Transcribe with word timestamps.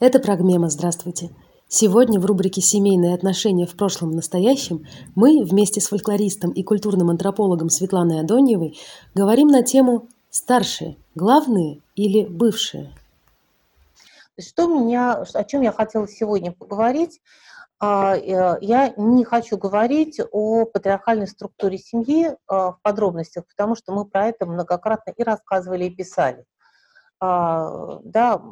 Это 0.00 0.18
Прогмема, 0.18 0.70
здравствуйте. 0.70 1.30
Сегодня 1.68 2.18
в 2.18 2.26
рубрике 2.26 2.60
«Семейные 2.60 3.14
отношения 3.14 3.64
в 3.64 3.76
прошлом 3.76 4.10
и 4.10 4.16
настоящем» 4.16 4.86
мы 5.14 5.44
вместе 5.44 5.80
с 5.80 5.86
фольклористом 5.86 6.50
и 6.50 6.64
культурным 6.64 7.10
антропологом 7.10 7.70
Светланой 7.70 8.20
Адоньевой 8.20 8.76
говорим 9.14 9.48
на 9.48 9.62
тему 9.62 10.08
«Старшие, 10.30 10.96
главные 11.14 11.80
или 11.94 12.26
бывшие?». 12.26 12.92
Что 14.36 14.66
меня, 14.66 15.24
о 15.32 15.44
чем 15.44 15.62
я 15.62 15.70
хотела 15.70 16.08
сегодня 16.08 16.50
поговорить, 16.50 17.20
а, 17.78 18.16
э, 18.16 18.58
я 18.62 18.92
не 18.96 19.24
хочу 19.24 19.56
говорить 19.56 20.20
о 20.32 20.64
патриархальной 20.64 21.28
структуре 21.28 21.78
семьи 21.78 22.36
а, 22.48 22.72
в 22.72 22.80
подробностях, 22.82 23.46
потому 23.46 23.76
что 23.76 23.92
мы 23.92 24.04
про 24.04 24.26
это 24.26 24.44
многократно 24.44 25.12
и 25.16 25.22
рассказывали, 25.22 25.84
и 25.84 25.94
писали. 25.94 26.44
А, 27.20 28.00
да, 28.02 28.42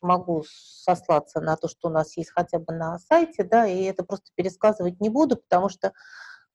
могу 0.00 0.44
сослаться 0.48 1.40
на 1.40 1.56
то, 1.56 1.68
что 1.68 1.88
у 1.88 1.90
нас 1.90 2.16
есть 2.16 2.30
хотя 2.30 2.58
бы 2.58 2.72
на 2.72 2.98
сайте, 2.98 3.44
да, 3.44 3.66
и 3.66 3.82
это 3.84 4.04
просто 4.04 4.30
пересказывать 4.34 5.00
не 5.00 5.08
буду, 5.08 5.36
потому 5.36 5.68
что 5.68 5.92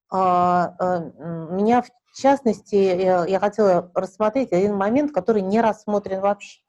а, 0.10 0.76
а, 0.80 1.00
меня, 1.00 1.82
в 1.82 2.18
частности, 2.18 2.76
я, 2.76 3.26
я 3.26 3.40
хотела 3.40 3.92
рассмотреть 3.96 4.52
один 4.52 4.76
момент, 4.76 5.12
который 5.12 5.42
не 5.42 5.62
рассмотрен 5.62 6.22
вообще 6.22 6.62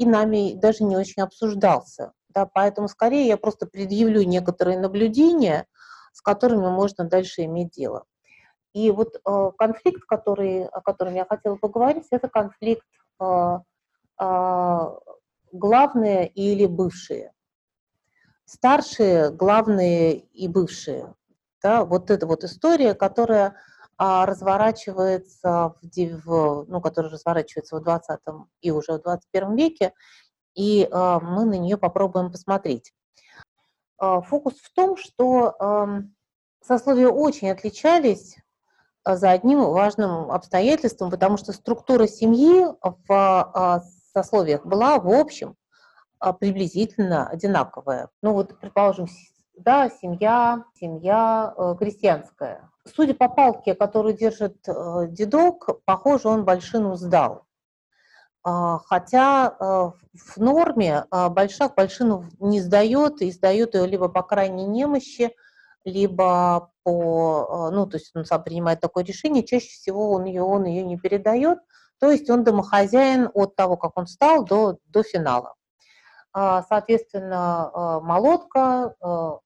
и 0.00 0.06
нами 0.06 0.54
даже 0.54 0.82
не 0.82 0.96
очень 0.96 1.22
обсуждался. 1.22 2.12
Да, 2.30 2.46
поэтому 2.46 2.88
скорее 2.88 3.26
я 3.26 3.36
просто 3.36 3.66
предъявлю 3.66 4.22
некоторые 4.22 4.78
наблюдения, 4.78 5.66
с 6.12 6.22
которыми 6.22 6.68
можно 6.68 7.04
дальше 7.04 7.44
иметь 7.44 7.72
дело. 7.72 8.04
И 8.72 8.90
вот 8.90 9.16
э, 9.16 9.50
конфликт, 9.58 10.04
который, 10.06 10.64
о 10.64 10.80
котором 10.80 11.14
я 11.14 11.26
хотела 11.26 11.56
поговорить, 11.56 12.06
это 12.10 12.28
конфликт 12.28 12.86
э, 13.20 13.58
э, 14.20 14.88
главные 15.52 16.28
или 16.28 16.66
бывшие. 16.66 17.32
Старшие, 18.44 19.30
главные 19.30 20.18
и 20.18 20.48
бывшие. 20.48 21.14
Да, 21.62 21.84
вот 21.84 22.10
эта 22.10 22.26
вот 22.26 22.42
история, 22.44 22.94
которая 22.94 23.56
а, 23.96 24.24
разворачивается 24.24 25.74
в, 25.82 26.24
в, 26.24 26.64
ну, 26.68 26.80
которая 26.80 27.12
разворачивается 27.12 27.76
в 27.76 27.82
20 27.82 28.20
и 28.62 28.70
уже 28.70 28.94
в 28.94 29.02
21 29.02 29.56
веке, 29.56 29.92
и 30.54 30.88
а, 30.90 31.20
мы 31.20 31.44
на 31.44 31.58
нее 31.58 31.76
попробуем 31.76 32.32
посмотреть. 32.32 32.94
А, 33.98 34.22
фокус 34.22 34.54
в 34.54 34.72
том, 34.72 34.96
что 34.96 35.54
а, 35.58 36.02
сословия 36.66 37.08
очень 37.08 37.50
отличались 37.50 38.36
а, 39.04 39.16
за 39.16 39.30
одним 39.30 39.60
важным 39.64 40.30
обстоятельством, 40.30 41.10
потому 41.10 41.36
что 41.36 41.52
структура 41.52 42.06
семьи 42.06 42.64
в 42.80 43.04
а, 43.10 43.82
сословиях 44.12 44.64
была, 44.64 44.98
в 44.98 45.08
общем, 45.08 45.56
а, 46.18 46.32
приблизительно 46.32 47.28
одинаковая. 47.28 48.10
Ну 48.22 48.32
вот, 48.32 48.58
предположим, 48.60 49.06
да, 49.56 49.90
семья, 49.90 50.64
семья 50.74 51.52
э, 51.56 51.74
крестьянская. 51.78 52.70
Судя 52.86 53.14
по 53.14 53.28
палке, 53.28 53.74
которую 53.74 54.14
держит 54.14 54.56
э, 54.66 55.06
дедок, 55.08 55.68
похоже, 55.84 56.28
он 56.28 56.44
большину 56.44 56.96
сдал. 56.96 57.44
А, 58.42 58.78
хотя 58.78 59.54
э, 59.58 59.64
в 60.14 60.36
норме 60.38 61.04
э, 61.10 61.28
большак 61.28 61.74
большину 61.74 62.24
не 62.38 62.60
сдает, 62.60 63.20
и 63.20 63.30
сдает 63.30 63.74
ее 63.74 63.86
либо 63.86 64.08
по 64.08 64.22
крайней 64.22 64.66
немощи, 64.66 65.34
либо 65.84 66.72
по, 66.82 67.68
э, 67.70 67.74
ну, 67.74 67.86
то 67.86 67.98
есть 67.98 68.12
он 68.14 68.24
сам 68.24 68.42
принимает 68.42 68.80
такое 68.80 69.04
решение, 69.04 69.44
чаще 69.44 69.68
всего 69.68 70.12
он 70.12 70.24
ее, 70.24 70.42
он 70.42 70.64
ее 70.64 70.84
не 70.84 70.96
передает, 70.96 71.58
то 72.00 72.10
есть 72.10 72.28
он 72.30 72.44
домохозяин 72.44 73.30
от 73.34 73.54
того, 73.54 73.76
как 73.76 73.96
он 73.96 74.06
стал, 74.06 74.44
до, 74.44 74.78
до 74.86 75.02
финала. 75.02 75.54
А, 76.32 76.62
соответственно, 76.62 77.70
а, 77.72 78.00
молотка, 78.00 78.94
а, 79.00 79.40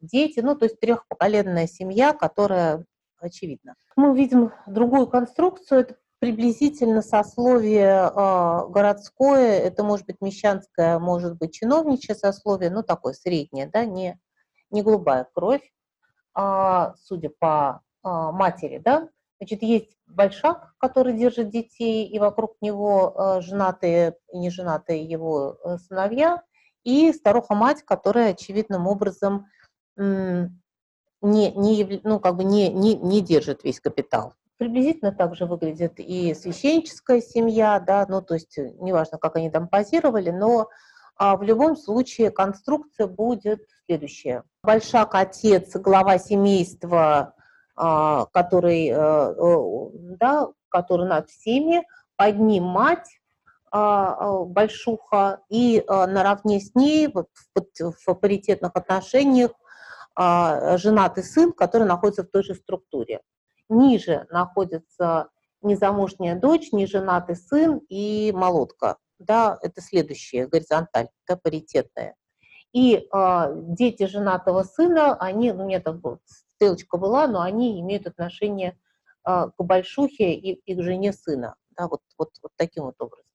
дети, 0.00 0.40
ну, 0.40 0.54
то 0.54 0.66
есть 0.66 0.78
трехпоколенная 0.78 1.66
семья, 1.66 2.12
которая 2.12 2.84
очевидна. 3.18 3.74
Мы 3.96 4.14
видим 4.14 4.52
другую 4.66 5.06
конструкцию, 5.06 5.80
это 5.80 5.96
приблизительно 6.18 7.02
сословие 7.02 8.10
городское, 8.70 9.58
это 9.58 9.82
может 9.82 10.06
быть 10.06 10.20
мещанское, 10.20 10.98
может 10.98 11.36
быть 11.38 11.54
чиновничье 11.54 12.14
сословие, 12.14 12.70
ну, 12.70 12.82
такое 12.82 13.14
среднее, 13.14 13.70
да, 13.72 13.84
не, 13.84 14.18
не 14.70 14.82
голубая 14.82 15.26
кровь, 15.34 15.72
судя 16.34 17.30
по 17.38 17.80
матери, 18.02 18.78
да, 18.78 19.08
Значит, 19.38 19.62
есть 19.62 19.96
большак, 20.06 20.74
который 20.78 21.12
держит 21.12 21.50
детей, 21.50 22.06
и 22.06 22.18
вокруг 22.18 22.56
него 22.60 23.14
э, 23.14 23.40
женатые 23.42 24.16
и 24.32 24.38
неженатые 24.38 25.04
его 25.04 25.58
э, 25.62 25.76
сыновья, 25.78 26.42
и 26.84 27.12
старуха-мать, 27.12 27.82
которая 27.82 28.30
очевидным 28.30 28.86
образом 28.86 29.46
не, 29.96 30.50
не, 31.22 32.00
ну, 32.04 32.20
как 32.20 32.36
бы 32.36 32.44
не, 32.44 32.68
не, 32.68 32.94
не 32.94 33.20
держит 33.20 33.64
весь 33.64 33.80
капитал. 33.80 34.34
Приблизительно 34.58 35.12
так 35.12 35.34
же 35.34 35.46
выглядит 35.46 35.94
и 35.98 36.32
священническая 36.34 37.20
семья, 37.20 37.80
да, 37.80 38.06
ну, 38.08 38.22
то 38.22 38.34
есть 38.34 38.56
э, 38.56 38.72
неважно, 38.78 39.18
как 39.18 39.36
они 39.36 39.50
там 39.50 39.68
позировали, 39.68 40.30
но 40.30 40.68
а 41.18 41.36
в 41.36 41.42
любом 41.42 41.76
случае 41.76 42.30
конструкция 42.30 43.06
будет 43.06 43.66
следующая. 43.86 44.44
Большак– 44.62 45.10
отец, 45.14 45.74
глава 45.76 46.18
семейства, 46.18 47.34
который, 47.76 48.88
э, 48.88 49.90
да, 50.18 50.48
который 50.68 51.06
над 51.06 51.28
всеми, 51.28 51.86
под 52.16 52.38
ним 52.38 52.64
мать, 52.64 53.20
а, 53.70 54.14
а, 54.14 54.44
большуха, 54.44 55.40
и 55.50 55.84
наравне 55.86 56.60
с 56.60 56.74
ней 56.74 57.08
в, 57.08 57.26
в 57.54 58.14
паритетных 58.14 58.72
отношениях 58.74 59.50
женатый 60.16 61.22
сын, 61.22 61.52
который 61.52 61.86
находится 61.86 62.22
в 62.22 62.28
той 62.28 62.42
же 62.42 62.54
структуре. 62.54 63.20
Ниже 63.68 64.26
находится 64.30 65.28
незамужняя 65.60 66.36
дочь, 66.36 66.72
неженатый 66.72 67.36
сын 67.36 67.80
и 67.88 68.32
молотка. 68.34 68.96
Да, 69.18 69.58
это 69.62 69.80
следующая 69.80 70.46
горизонталь, 70.46 71.08
да, 71.26 71.36
паритетная. 71.36 72.14
И 72.72 72.96
э, 72.96 73.52
дети 73.54 74.06
женатого 74.06 74.62
сына, 74.62 75.16
они, 75.16 75.52
ну, 75.52 75.64
мне 75.64 75.80
там 75.80 76.00
стрелочка 76.56 76.96
была, 76.96 77.26
но 77.26 77.40
они 77.40 77.80
имеют 77.80 78.06
отношение 78.06 78.78
а, 79.22 79.48
к 79.48 79.62
большухе 79.62 80.32
и, 80.32 80.54
и 80.54 80.74
к 80.74 80.82
жене 80.82 81.12
сына. 81.12 81.54
Да, 81.76 81.88
вот, 81.88 82.00
вот, 82.18 82.30
вот 82.42 82.52
таким 82.56 82.84
вот 82.84 82.94
образом. 82.98 83.26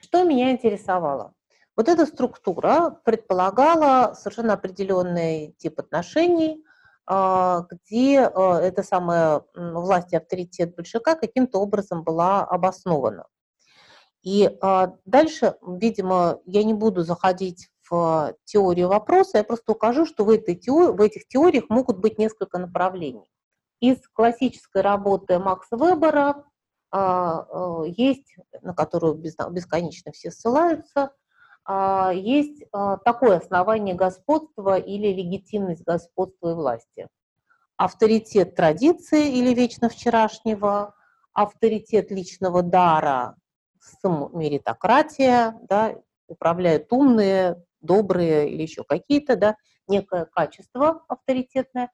Что 0.00 0.24
меня 0.24 0.50
интересовало? 0.52 1.34
Вот 1.76 1.88
эта 1.88 2.06
структура 2.06 2.98
предполагала 3.04 4.14
совершенно 4.14 4.54
определенный 4.54 5.54
тип 5.58 5.78
отношений, 5.78 6.64
а, 7.06 7.66
где 7.70 8.20
а, 8.20 8.58
эта 8.60 8.82
самая 8.82 9.42
власть 9.54 10.12
и 10.12 10.16
авторитет 10.16 10.74
большака 10.74 11.14
каким-то 11.14 11.58
образом 11.58 12.02
была 12.02 12.44
обоснована. 12.44 13.26
И 14.22 14.50
дальше, 15.06 15.54
видимо, 15.66 16.40
я 16.44 16.62
не 16.62 16.74
буду 16.74 17.00
заходить 17.04 17.70
теорию 18.44 18.88
вопроса, 18.88 19.38
я 19.38 19.44
просто 19.44 19.72
укажу, 19.72 20.06
что 20.06 20.24
в, 20.24 20.30
этой 20.30 20.54
теории, 20.54 20.96
в 20.96 21.00
этих 21.00 21.26
теориях 21.26 21.64
могут 21.68 21.98
быть 21.98 22.18
несколько 22.18 22.58
направлений. 22.58 23.30
Из 23.80 23.96
классической 24.12 24.82
работы 24.82 25.38
Макса 25.38 25.76
Вебера 25.76 26.44
а, 26.90 27.46
а, 27.48 27.84
есть, 27.84 28.36
на 28.62 28.74
которую 28.74 29.14
бесконечно 29.14 30.12
все 30.12 30.30
ссылаются, 30.30 31.12
а, 31.64 32.12
есть 32.12 32.64
такое 33.04 33.38
основание 33.38 33.94
господства 33.94 34.78
или 34.78 35.08
легитимность 35.08 35.84
господства 35.84 36.50
и 36.50 36.54
власти. 36.54 37.08
Авторитет 37.76 38.54
традиции 38.56 39.38
или 39.38 39.54
вечно 39.54 39.88
вчерашнего, 39.88 40.94
авторитет 41.32 42.10
личного 42.10 42.62
дара, 42.62 43.36
меритократия, 44.04 45.58
да, 45.62 45.94
управляют 46.26 46.92
умные, 46.92 47.62
добрые 47.80 48.50
или 48.50 48.62
еще 48.62 48.84
какие-то, 48.84 49.36
да, 49.36 49.56
некое 49.88 50.24
качество 50.24 51.04
авторитетное. 51.08 51.90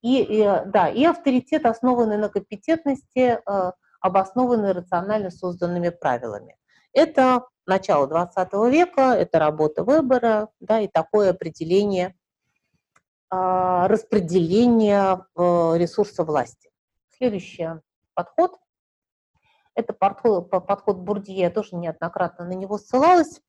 И, 0.00 0.22
и, 0.22 0.44
да, 0.66 0.88
и 0.88 1.04
авторитет, 1.04 1.66
основанный 1.66 2.18
на 2.18 2.28
компетентности, 2.28 3.40
э, 3.44 3.72
обоснованный 4.00 4.72
рационально 4.72 5.30
созданными 5.30 5.88
правилами. 5.88 6.56
Это 6.92 7.46
начало 7.66 8.06
20 8.06 8.52
века, 8.70 9.14
это 9.14 9.38
работа 9.38 9.84
выбора, 9.84 10.48
да, 10.60 10.80
и 10.80 10.88
такое 10.88 11.30
определение 11.30 12.14
э, 13.30 13.86
распределения 13.86 15.26
э, 15.36 15.72
ресурса 15.76 16.24
власти. 16.24 16.70
Следующий 17.16 17.68
подход– 18.14 18.56
это 19.74 19.92
подход, 19.92 20.50
подход 20.50 20.98
Бурдье, 20.98 21.36
я 21.36 21.50
тоже 21.50 21.76
неоднократно 21.76 22.44
на 22.44 22.52
него 22.52 22.78
ссылалась. 22.78 23.40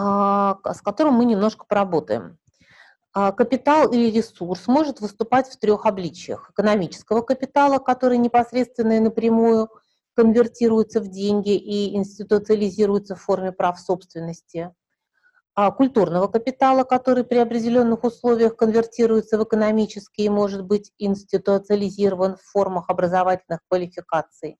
А, 0.00 0.58
с 0.72 0.80
которым 0.80 1.14
мы 1.14 1.24
немножко 1.24 1.64
поработаем. 1.66 2.38
А, 3.12 3.32
капитал 3.32 3.90
или 3.90 4.10
ресурс 4.10 4.68
может 4.68 5.00
выступать 5.00 5.48
в 5.48 5.58
трех 5.58 5.86
обличиях. 5.86 6.50
Экономического 6.50 7.22
капитала, 7.22 7.78
который 7.78 8.18
непосредственно 8.18 8.98
и 8.98 9.00
напрямую 9.00 9.68
конвертируется 10.14 11.00
в 11.00 11.08
деньги 11.08 11.56
и 11.56 11.96
институциализируется 11.96 13.16
в 13.16 13.20
форме 13.22 13.50
прав 13.52 13.80
собственности. 13.80 14.72
а, 15.56 15.72
культурного 15.72 16.28
капитала, 16.28 16.84
который 16.84 17.24
при 17.24 17.38
определенных 17.38 18.04
условиях 18.04 18.54
конвертируется 18.56 19.38
в 19.38 19.42
экономический 19.42 20.26
и 20.26 20.28
может 20.28 20.64
быть 20.64 20.92
институциализирован 20.98 22.36
в 22.36 22.42
формах 22.42 22.88
образовательных 22.88 23.60
квалификаций, 23.68 24.58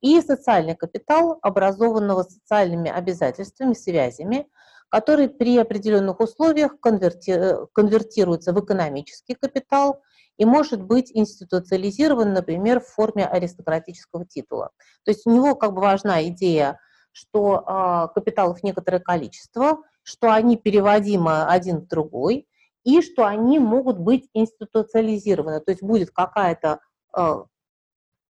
и 0.00 0.20
социальный 0.20 0.76
капитал, 0.76 1.38
образованного 1.42 2.22
социальными 2.22 2.90
обязательствами, 2.90 3.74
связями, 3.74 4.48
который 4.88 5.28
при 5.28 5.58
определенных 5.58 6.20
условиях 6.20 6.78
конверти... 6.80 7.66
конвертируется 7.72 8.52
в 8.52 8.64
экономический 8.64 9.34
капитал 9.34 10.02
и 10.36 10.44
может 10.44 10.82
быть 10.82 11.10
институциализирован, 11.12 12.32
например, 12.32 12.80
в 12.80 12.86
форме 12.86 13.26
аристократического 13.26 14.26
титула. 14.26 14.70
То 15.04 15.10
есть 15.10 15.26
у 15.26 15.30
него 15.30 15.54
как 15.54 15.72
бы 15.72 15.80
важна 15.80 16.26
идея, 16.28 16.78
что 17.12 17.64
э, 17.66 18.14
капиталов 18.14 18.62
некоторое 18.62 19.00
количество– 19.00 19.82
что 20.06 20.32
они 20.32 20.56
переводимы 20.56 21.46
один 21.46 21.80
в 21.80 21.88
другой, 21.88 22.46
и 22.84 23.02
что 23.02 23.26
они 23.26 23.58
могут 23.58 23.98
быть 23.98 24.30
институциализированы. 24.34 25.60
То 25.60 25.72
есть 25.72 25.82
будет 25.82 26.12
какая-то 26.12 26.78
э, 27.18 27.44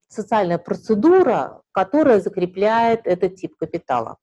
социальная 0.08 0.58
процедура, 0.58 1.62
которая 1.72 2.20
закрепляет 2.20 3.06
этот 3.06 3.36
тип 3.36 3.56
капитала. 3.56 4.18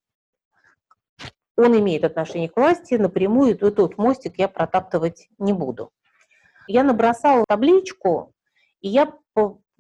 Он 1.55 1.77
имеет 1.79 2.03
отношение 2.03 2.49
к 2.49 2.57
власти 2.57 2.95
напрямую, 2.95 3.51
и 3.57 3.71
тот 3.71 3.97
мостик 3.97 4.37
я 4.37 4.47
протаптывать 4.47 5.27
не 5.37 5.53
буду. 5.53 5.91
Я 6.67 6.83
набросала 6.83 7.45
табличку, 7.47 8.33
и 8.81 8.89
я 8.89 9.13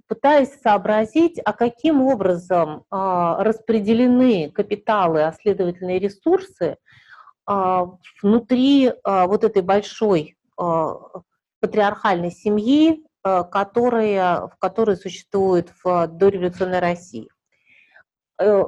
пытаюсь 0.07 0.51
сообразить, 0.61 1.39
а 1.43 1.53
каким 1.53 2.01
образом 2.01 2.83
э, 2.91 2.95
распределены 3.39 4.51
капиталы, 4.51 5.23
а 5.23 5.33
следовательно 5.33 5.97
ресурсы 5.97 6.77
а, 7.45 7.89
внутри 8.21 8.91
а, 9.03 9.27
вот 9.27 9.43
этой 9.43 9.61
большой 9.61 10.37
а, 10.57 10.95
патриархальной 11.59 12.31
семьи, 12.31 13.03
которая, 13.23 14.47
в 14.47 14.57
которой 14.59 14.97
существует 14.97 15.69
в 15.83 16.07
дореволюционной 16.07 16.79
России. 16.79 17.29
Э, 18.39 18.65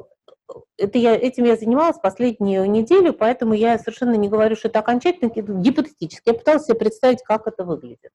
это 0.78 0.98
я, 0.98 1.16
этим 1.16 1.44
я 1.46 1.56
занималась 1.56 1.98
последнюю 1.98 2.69
неделю, 2.69 3.13
поэтому 3.13 3.54
я 3.54 3.78
совершенно 3.80 4.16
не 4.16 4.30
говорю, 4.30 4.56
что 4.56 4.68
это 4.68 4.80
окончательно, 4.80 5.30
гипотетически. 5.30 6.30
Я 6.30 6.34
пыталась 6.36 6.66
себе 6.66 6.75
представить, 6.75 7.24
как 7.24 7.48
это 7.48 7.63
выглядит. 7.66 8.12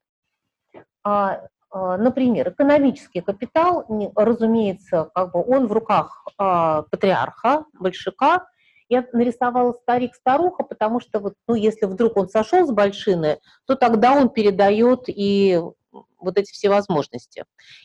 Например, 1.73 2.51
экономический 2.51 3.21
капитал, 3.21 3.85
разумеется, 4.17 5.11
как 5.15 5.33
бы 5.33 5.45
он 5.45 5.67
в 5.67 5.73
руках 5.73 6.25
патриарха, 6.37 7.65
большака, 7.79 8.47
я 8.89 9.07
нарисовала 9.13 9.73
старик-старуха, 9.73 10.65
потому 10.65 11.01
что 11.01 11.21
вот, 11.21 11.35
ну, 11.47 11.55
если 11.55 11.87
вдруг 11.87 12.17
он 12.17 12.29
сошел 12.29 12.67
с 12.67 12.73
большины, 12.73 13.39
то 13.67 13.77
тогда 13.77 14.15
он 14.15 14.31
передает 14.31 15.05
и 15.07 15.63
вот 15.93 16.39
эти 16.39 16.53
все 16.53 16.69
возможности. 16.69 17.45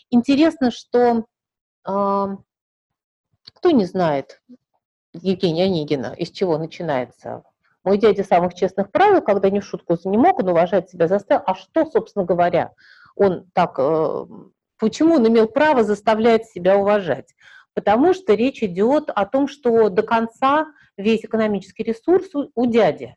Интересно, 0.10 0.72
что 0.72 1.25
кто 1.84 3.72
не 3.72 3.86
знает 3.86 4.42
Евгения 5.13 5.66
Онегина, 5.66 6.13
из 6.18 6.31
чего 6.31 6.57
начинается 6.57 7.44
мой 7.86 8.00
дядя 8.00 8.24
самых 8.24 8.56
честных 8.56 8.92
правил, 8.92 9.22
когда 9.22 9.50
не 9.50 9.60
в 9.60 9.66
шутку 9.66 9.96
не 10.06 10.18
мог, 10.18 10.40
он 10.40 10.50
уважать 10.50 10.90
себя 10.90 11.07
заставил. 11.07 11.44
А 11.46 11.54
что, 11.54 11.86
собственно 11.86 12.25
говоря, 12.25 12.74
он 13.16 13.46
так, 13.54 13.75
э, 13.78 14.25
почему 14.80 15.16
он 15.16 15.28
имел 15.28 15.48
право 15.48 15.84
заставлять 15.84 16.48
себя 16.48 16.78
уважать? 16.78 17.36
Потому 17.75 18.13
что 18.16 18.34
речь 18.34 18.63
идет 18.63 19.12
о 19.13 19.25
том, 19.28 19.48
что 19.48 19.90
до 19.90 20.02
конца 20.02 20.66
весь 20.98 21.24
экономический 21.24 21.84
ресурс 21.84 22.34
у, 22.34 22.50
у 22.56 22.66
дяди. 22.66 23.16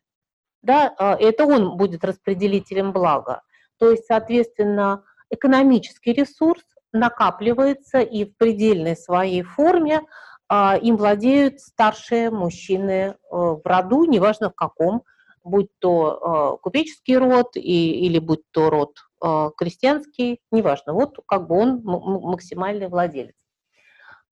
Да, 0.61 0.93
а, 0.97 1.15
это 1.19 1.45
он 1.45 1.77
будет 1.77 2.03
распределителем 2.03 2.91
блага. 2.91 3.41
То 3.79 3.91
есть, 3.91 4.05
соответственно, 4.05 5.03
экономический 5.29 6.13
ресурс 6.13 6.63
накапливается 6.91 7.99
и 7.99 8.25
в 8.25 8.35
предельной 8.35 8.95
своей 8.95 9.41
форме 9.43 10.01
а, 10.47 10.77
им 10.77 10.97
владеют 10.97 11.59
старшие 11.59 12.31
мужчины 12.31 12.91
э, 12.91 13.15
в 13.31 13.61
роду, 13.63 14.05
неважно 14.05 14.49
в 14.49 14.55
каком, 14.55 15.03
будь 15.43 15.69
то 15.77 16.57
э, 16.57 16.63
купеческий 16.63 17.17
род 17.17 17.55
и, 17.55 18.05
или 18.05 18.17
будь 18.17 18.41
то 18.51 18.71
род 18.71 18.97
э, 19.23 19.51
крестьянский, 19.55 20.41
неважно. 20.51 20.93
Вот 20.93 21.19
как 21.27 21.47
бы 21.47 21.55
он 21.55 21.81
максимальный 21.83 22.87
владелец. 22.87 23.35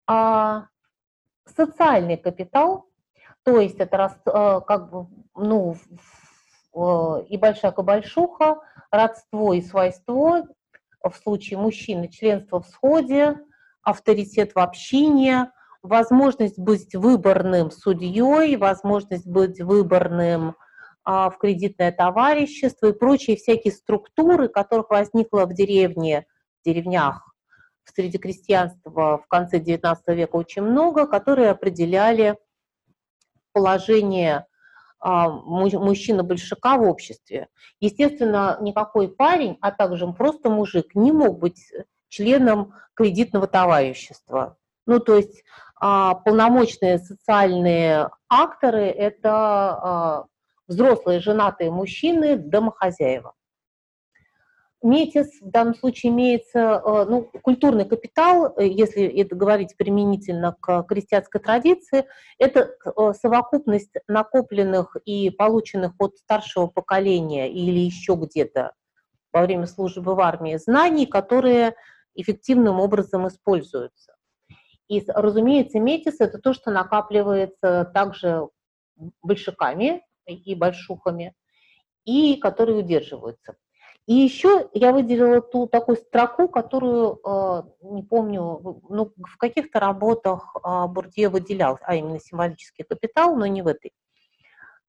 А 0.07 0.65
социальный 1.45 2.17
капитал 2.17 2.87
то 3.47 3.61
есть 3.61 3.79
это 3.79 4.13
как 4.67 4.91
бы, 4.91 5.07
ну, 5.33 5.77
э, 6.77 7.25
и 7.29 7.37
большая 7.37 7.71
большуха, 7.71 8.61
родство 8.91 9.53
и 9.53 9.61
свойство, 9.61 10.47
в 11.03 11.15
случае 11.15 11.59
мужчины 11.59 12.07
членство 12.07 12.61
в 12.61 12.67
сходе, 12.67 13.37
авторитет 13.81 14.53
в 14.55 14.59
общине, 14.59 15.51
возможность 15.81 16.59
быть 16.59 16.93
выборным 16.95 17.71
судьей, 17.71 18.55
возможность 18.57 19.27
быть 19.27 19.61
выборным 19.61 20.55
а, 21.03 21.29
в 21.29 21.37
кредитное 21.37 21.91
товарищество 21.91 22.87
и 22.87 22.93
прочие 22.93 23.37
всякие 23.37 23.73
структуры, 23.73 24.49
которых 24.49 24.89
возникло 24.89 25.45
в 25.45 25.53
деревне, 25.53 26.25
в 26.61 26.65
деревнях. 26.65 27.33
Среди 27.85 28.17
крестьянства 28.17 29.17
в 29.17 29.27
конце 29.27 29.59
XIX 29.59 29.95
века 30.07 30.35
очень 30.35 30.63
много, 30.63 31.07
которые 31.07 31.49
определяли 31.49 32.37
положение 33.53 34.45
мужчина-большака 35.01 36.77
в 36.77 36.83
обществе. 36.83 37.47
Естественно, 37.79 38.57
никакой 38.61 39.09
парень, 39.09 39.57
а 39.61 39.71
также 39.71 40.07
просто 40.11 40.49
мужик, 40.49 40.95
не 40.95 41.11
мог 41.11 41.39
быть 41.39 41.71
членом 42.09 42.73
кредитного 42.93 43.47
товарищества. 43.47 44.57
Ну, 44.85 44.99
то 44.99 45.15
есть 45.15 45.43
а, 45.79 46.15
полномочные 46.15 46.97
социальные 46.97 48.09
акторы– 48.29 48.85
это 48.85 49.31
а, 49.31 50.25
взрослые 50.67 51.19
женатые 51.19 51.71
мужчины, 51.71 52.37
домохозяева. 52.37 53.33
Метис 54.87 55.41
в 55.41 55.49
данном 55.49 55.75
случае 55.75 56.13
имеется, 56.13 56.59
э, 56.59 57.05
ну, 57.09 57.29
культурный 57.41 57.83
капитал, 57.83 58.53
э, 58.55 58.67
если 58.67 59.03
это 59.03 59.35
говорить 59.35 59.75
применительно 59.75 60.55
к 60.61 60.83
крестьянской 60.83 61.41
традиции, 61.41 62.05
это 62.39 62.69
э, 62.85 63.13
совокупность 63.21 63.91
накопленных 64.07 64.95
и 65.03 65.29
полученных 65.29 65.91
от 65.99 66.15
старшего 66.15 66.67
поколения 66.67 67.51
или 67.51 67.79
еще 67.79 68.15
где-то 68.15 68.71
во 69.33 69.41
время 69.41 69.67
службы 69.67 70.15
в 70.15 70.21
армии 70.21 70.55
знаний, 70.55 71.05
которые 71.05 71.75
эффективным 72.15 72.79
образом 72.79 73.27
используются. 73.27 74.15
И, 74.87 75.03
разумеется, 75.05 75.81
метис– 75.81 76.15
это 76.21 76.39
то, 76.39 76.53
что 76.53 76.71
накапливается 76.71 77.91
также 77.93 78.47
большаками 79.21 80.01
и 80.25 80.55
большухами, 80.55 81.35
и 82.05 82.37
которые 82.37 82.77
удерживаются. 82.77 83.57
И 84.07 84.13
еще 84.13 84.69
я 84.73 84.93
выделила 84.93 85.41
ту 85.41 85.67
такую 85.67 85.97
строку, 85.97 86.47
которую, 86.47 87.19
э, 87.25 87.63
не 87.81 88.03
помню, 88.03 88.81
ну, 88.89 89.11
в 89.17 89.37
каких-то 89.37 89.81
работах 89.81 90.55
э, 90.55 90.87
Бурдье 90.87 91.27
выделял, 91.27 91.77
а 91.81 91.95
именно 91.95 92.17
символический 92.21 92.85
капитал, 92.85 93.35
но 93.35 93.45
не 93.47 93.61
в 93.61 93.67
этой. 93.67 93.91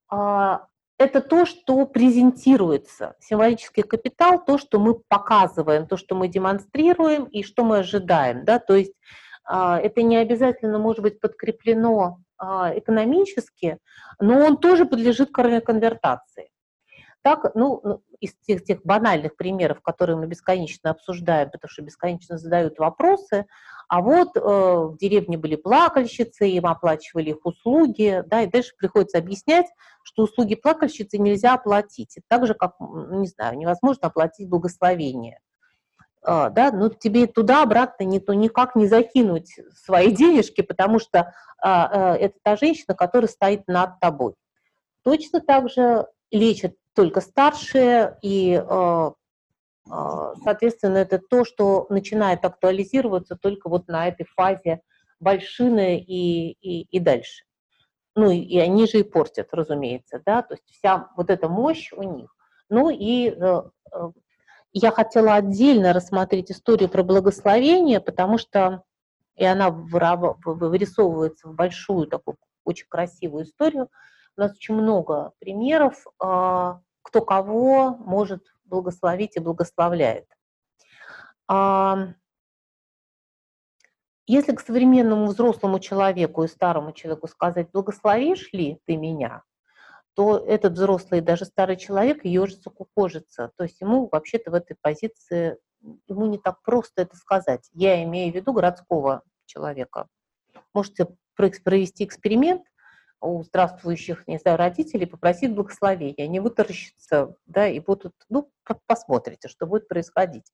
Э, 0.09 0.59
это 0.97 1.19
то, 1.19 1.45
что 1.45 1.85
презентируется. 1.85 3.15
Символический 3.19 3.83
капитал– 3.83 4.41
то, 4.47 4.57
что 4.57 4.79
мы 4.79 4.93
показываем, 5.09 5.85
то, 5.85 5.97
что 5.97 6.15
мы 6.15 6.29
демонстрируем 6.29 7.25
и 7.25 7.43
что 7.43 7.65
мы 7.65 7.79
ожидаем. 7.79 8.45
Да? 8.45 8.59
То 8.59 8.75
есть 8.75 8.93
э, 9.51 9.79
это 9.83 10.01
не 10.01 10.15
обязательно 10.15 10.79
может 10.79 11.01
быть 11.01 11.19
подкреплено 11.19 12.19
экономически, 12.41 13.79
но 14.17 14.45
он 14.45 14.55
тоже 14.55 14.85
подлежит 14.85 15.29
конвертации. 15.33 16.51
Так, 17.21 17.53
ну, 17.53 17.81
ну, 17.83 18.01
из 18.21 18.33
тех, 18.47 18.63
тех 18.63 18.81
банальных 18.83 19.35
примеров, 19.35 19.81
которые 19.81 20.15
мы 20.15 20.27
бесконечно 20.27 20.91
обсуждаем, 20.91 21.49
потому 21.49 21.69
что 21.69 21.81
бесконечно 21.81 22.37
задают 22.37 22.79
вопросы, 22.79 23.45
а 23.89 24.01
вот 24.01 24.37
э, 24.37 24.39
в 24.39 24.97
деревне 24.97 25.37
были 25.37 25.55
плакальщицы, 25.55 26.47
им 26.47 26.67
оплачивали 26.67 27.31
их 27.31 27.45
услуги, 27.45 28.23
да, 28.27 28.43
и 28.43 28.47
дальше 28.47 28.73
приходится 28.77 29.17
объяснять, 29.17 29.65
что 30.03 30.23
услуги 30.23 30.55
плакальщицы 30.55 31.17
нельзя 31.17 31.55
оплатить, 31.55 32.17
и 32.17 32.21
так 32.27 32.47
же, 32.47 32.53
как, 32.53 32.75
не 32.79 33.27
знаю, 33.27 33.57
невозможно 33.57 34.07
оплатить 34.07 34.47
благословение. 34.47 35.39
Uh, 36.21 36.49
да, 36.49 36.71
но 36.71 36.89
тебе 36.89 37.27
туда-обратно 37.27 38.03
не, 38.03 38.19
то 38.19 38.33
никак 38.33 38.75
не 38.75 38.87
закинуть 38.87 39.57
свои 39.73 40.11
денежки, 40.11 40.59
потому 40.59 40.99
что 40.99 41.33
uh, 41.65 41.91
uh, 41.91 42.13
это 42.13 42.35
та 42.43 42.57
женщина, 42.57 42.93
которая 42.93 43.29
стоит 43.29 43.65
над 43.67 44.01
тобой. 44.01 44.35
Точно 45.03 45.39
так 45.39 45.69
же 45.69 46.07
лечат 46.29 46.75
только 46.99 47.21
старшие, 47.21 48.17
и, 48.21 48.61
э, 48.61 49.11
э, 49.89 50.33
соответственно, 50.43 50.97
это 50.97 51.17
то, 51.17 51.45
что 51.45 51.87
начинает 51.89 52.43
актуализироваться 52.43 53.37
только 53.37 53.69
вот 53.69 53.87
на 53.87 54.09
этой 54.09 54.25
фазе 54.35 54.81
большины 55.21 55.97
и, 55.97 56.57
и, 56.59 56.81
и 56.81 56.99
дальше. 56.99 57.45
Ну, 58.15 58.31
и 58.31 58.57
они 58.57 58.85
же 58.85 58.99
и 58.99 59.03
портят, 59.03 59.47
разумеется, 59.53 60.21
да, 60.25 60.41
то 60.41 60.55
есть 60.55 60.65
вся 60.71 61.07
вот 61.15 61.29
эта 61.29 61.47
мощь 61.47 61.93
у 61.93 62.03
них. 62.03 62.35
Ну, 62.67 62.89
и 62.89 63.29
э, 63.29 63.61
я 64.73 64.91
хотела 64.91 65.35
отдельно 65.35 65.93
рассмотреть 65.93 66.51
историю 66.51 66.89
про 66.89 67.03
благословение, 67.03 68.01
потому 68.01 68.37
что 68.37 68.83
и 69.37 69.45
она 69.45 69.69
вырисовывается 69.69 71.47
в 71.47 71.55
большую 71.55 72.07
такую 72.07 72.35
очень 72.65 72.87
красивую 72.89 73.45
историю. 73.45 73.87
У 74.35 74.41
нас 74.41 74.51
очень 74.51 74.75
много 74.75 75.31
примеров, 75.39 76.05
кто 77.01 77.21
кого 77.21 77.95
может 77.97 78.45
благословить 78.65 79.35
и 79.35 79.39
благословляет. 79.39 80.27
Если 84.27 84.55
к 84.55 84.59
современному 84.59 85.25
взрослому 85.25 85.79
человеку 85.79 86.43
и 86.43 86.47
старому 86.47 86.91
человеку 86.91 87.27
сказать 87.27 87.71
«благословишь 87.71 88.53
ли 88.53 88.79
ты 88.85 88.95
меня?», 88.95 89.43
то 90.13 90.37
этот 90.37 90.73
взрослый, 90.73 91.21
даже 91.21 91.45
старый 91.45 91.77
человек 91.77 92.25
ежится, 92.25 92.69
кукожится. 92.69 93.51
То 93.55 93.63
есть 93.63 93.79
ему 93.81 94.07
вообще-то 94.11 94.51
в 94.51 94.53
этой 94.53 94.75
позиции, 94.79 95.57
ему 96.07 96.25
не 96.25 96.37
так 96.37 96.61
просто 96.61 97.01
это 97.03 97.15
сказать. 97.15 97.69
Я 97.73 98.03
имею 98.03 98.31
в 98.31 98.35
виду 98.35 98.53
городского 98.53 99.23
человека. 99.45 100.07
Можете 100.73 101.07
провести 101.35 102.03
эксперимент 102.03 102.63
у 103.21 103.43
здравствующих, 103.43 104.27
не 104.27 104.37
знаю, 104.37 104.57
родителей, 104.57 105.05
попросить 105.05 105.53
благословения. 105.53 106.25
Они 106.25 106.39
вытаращатся, 106.39 107.35
да, 107.45 107.67
и 107.67 107.79
будут, 107.79 108.13
ну, 108.29 108.51
посмотрите, 108.87 109.47
что 109.47 109.65
будет 109.65 109.87
происходить. 109.87 110.51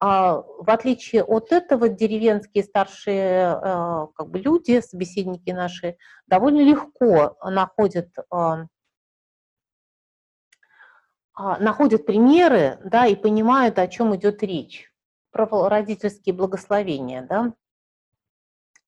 А 0.00 0.42
в 0.42 0.68
отличие 0.68 1.22
от 1.22 1.52
этого, 1.52 1.88
деревенские 1.88 2.64
старшие 2.64 3.58
э, 3.62 4.06
как 4.14 4.28
бы 4.28 4.38
люди, 4.38 4.80
собеседники 4.80 5.50
наши, 5.50 5.96
довольно 6.26 6.60
легко 6.60 7.36
находят 7.42 8.10
э, 8.18 8.66
а, 11.36 11.58
находят 11.58 12.06
примеры, 12.06 12.78
да, 12.84 13.06
и 13.06 13.16
понимают, 13.16 13.78
о 13.78 13.88
чем 13.88 14.14
идет 14.14 14.42
речь. 14.42 14.92
Про 15.32 15.68
родительские 15.68 16.32
благословения, 16.32 17.22
да. 17.22 17.54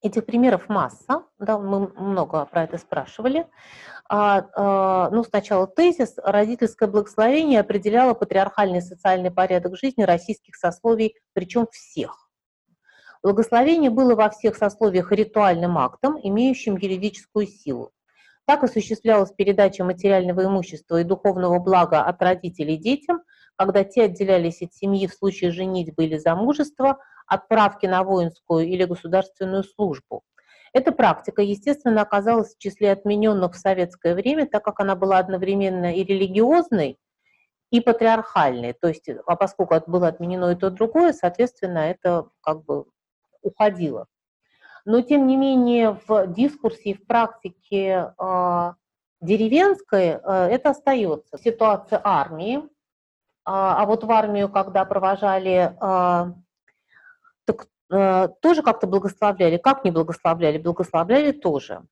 Этих 0.02 0.26
примеров 0.26 0.68
масса, 0.68 1.22
да, 1.38 1.58
мы 1.58 1.88
много 1.88 2.44
про 2.46 2.64
это 2.64 2.78
спрашивали. 2.78 3.46
А, 4.08 4.46
а, 4.54 5.10
ну, 5.10 5.24
сначала 5.24 5.66
тезис. 5.66 6.14
Родительское 6.22 6.88
благословение 6.88 7.60
определяло 7.60 8.14
патриархальный 8.14 8.82
социальный 8.82 9.30
порядок 9.30 9.76
жизни 9.76 10.02
российских 10.02 10.56
сословий, 10.56 11.16
причем 11.32 11.66
всех. 11.72 12.30
Благословение 13.22 13.90
было 13.90 14.14
во 14.14 14.30
всех 14.30 14.56
сословиях 14.56 15.10
ритуальным 15.10 15.78
актом, 15.78 16.18
имеющим 16.22 16.76
юридическую 16.76 17.46
силу. 17.46 17.90
Так 18.44 18.62
осуществлялась 18.62 19.32
передача 19.32 19.82
материального 19.82 20.44
имущества 20.44 21.00
и 21.00 21.04
духовного 21.04 21.58
блага 21.58 22.02
от 22.04 22.22
родителей 22.22 22.76
детям, 22.76 23.22
когда 23.56 23.82
те 23.82 24.04
отделялись 24.04 24.62
от 24.62 24.74
семьи 24.74 25.08
в 25.08 25.14
случае 25.14 25.50
женитьбы 25.50 26.04
или 26.04 26.18
замужества, 26.18 26.98
отправки 27.26 27.86
на 27.86 28.02
воинскую 28.02 28.66
или 28.66 28.84
государственную 28.84 29.64
службу. 29.64 30.22
Эта 30.72 30.92
практика, 30.92 31.42
естественно, 31.42 32.02
оказалась 32.02 32.54
в 32.54 32.58
числе 32.58 32.92
отмененных 32.92 33.54
в 33.54 33.58
советское 33.58 34.14
время, 34.14 34.46
так 34.46 34.64
как 34.64 34.80
она 34.80 34.94
была 34.94 35.18
одновременно 35.18 35.94
и 35.94 36.04
религиозной, 36.04 36.98
и 37.70 37.80
патриархальной. 37.80 38.74
То 38.74 38.88
есть, 38.88 39.08
а 39.08 39.36
поскольку 39.36 39.80
было 39.86 40.08
отменено 40.08 40.50
и 40.50 40.54
то, 40.54 40.68
и 40.68 40.70
другое, 40.70 41.12
соответственно, 41.12 41.78
это 41.78 42.28
как 42.42 42.64
бы 42.64 42.84
уходило. 43.42 44.06
Но, 44.84 45.00
тем 45.00 45.26
не 45.26 45.36
менее, 45.36 45.98
в 46.06 46.26
дискурсе 46.28 46.90
и 46.90 46.94
в 46.94 47.06
практике 47.06 48.12
э, 48.18 48.72
деревенской 49.20 50.06
э, 50.08 50.48
это 50.50 50.70
остается. 50.70 51.38
Ситуация 51.38 52.00
армии. 52.04 52.62
А, 53.44 53.82
а 53.82 53.86
вот 53.86 54.04
в 54.04 54.10
армию, 54.12 54.48
когда 54.48 54.84
провожали, 54.84 55.74
э, 55.80 56.32
тоже 57.88 58.62
как-то 58.62 58.86
благословляли. 58.86 59.56
Как 59.58 59.84
не 59.84 59.90
благословляли? 59.90 60.58
Благословляли 60.58 61.32
тоже. 61.32 61.82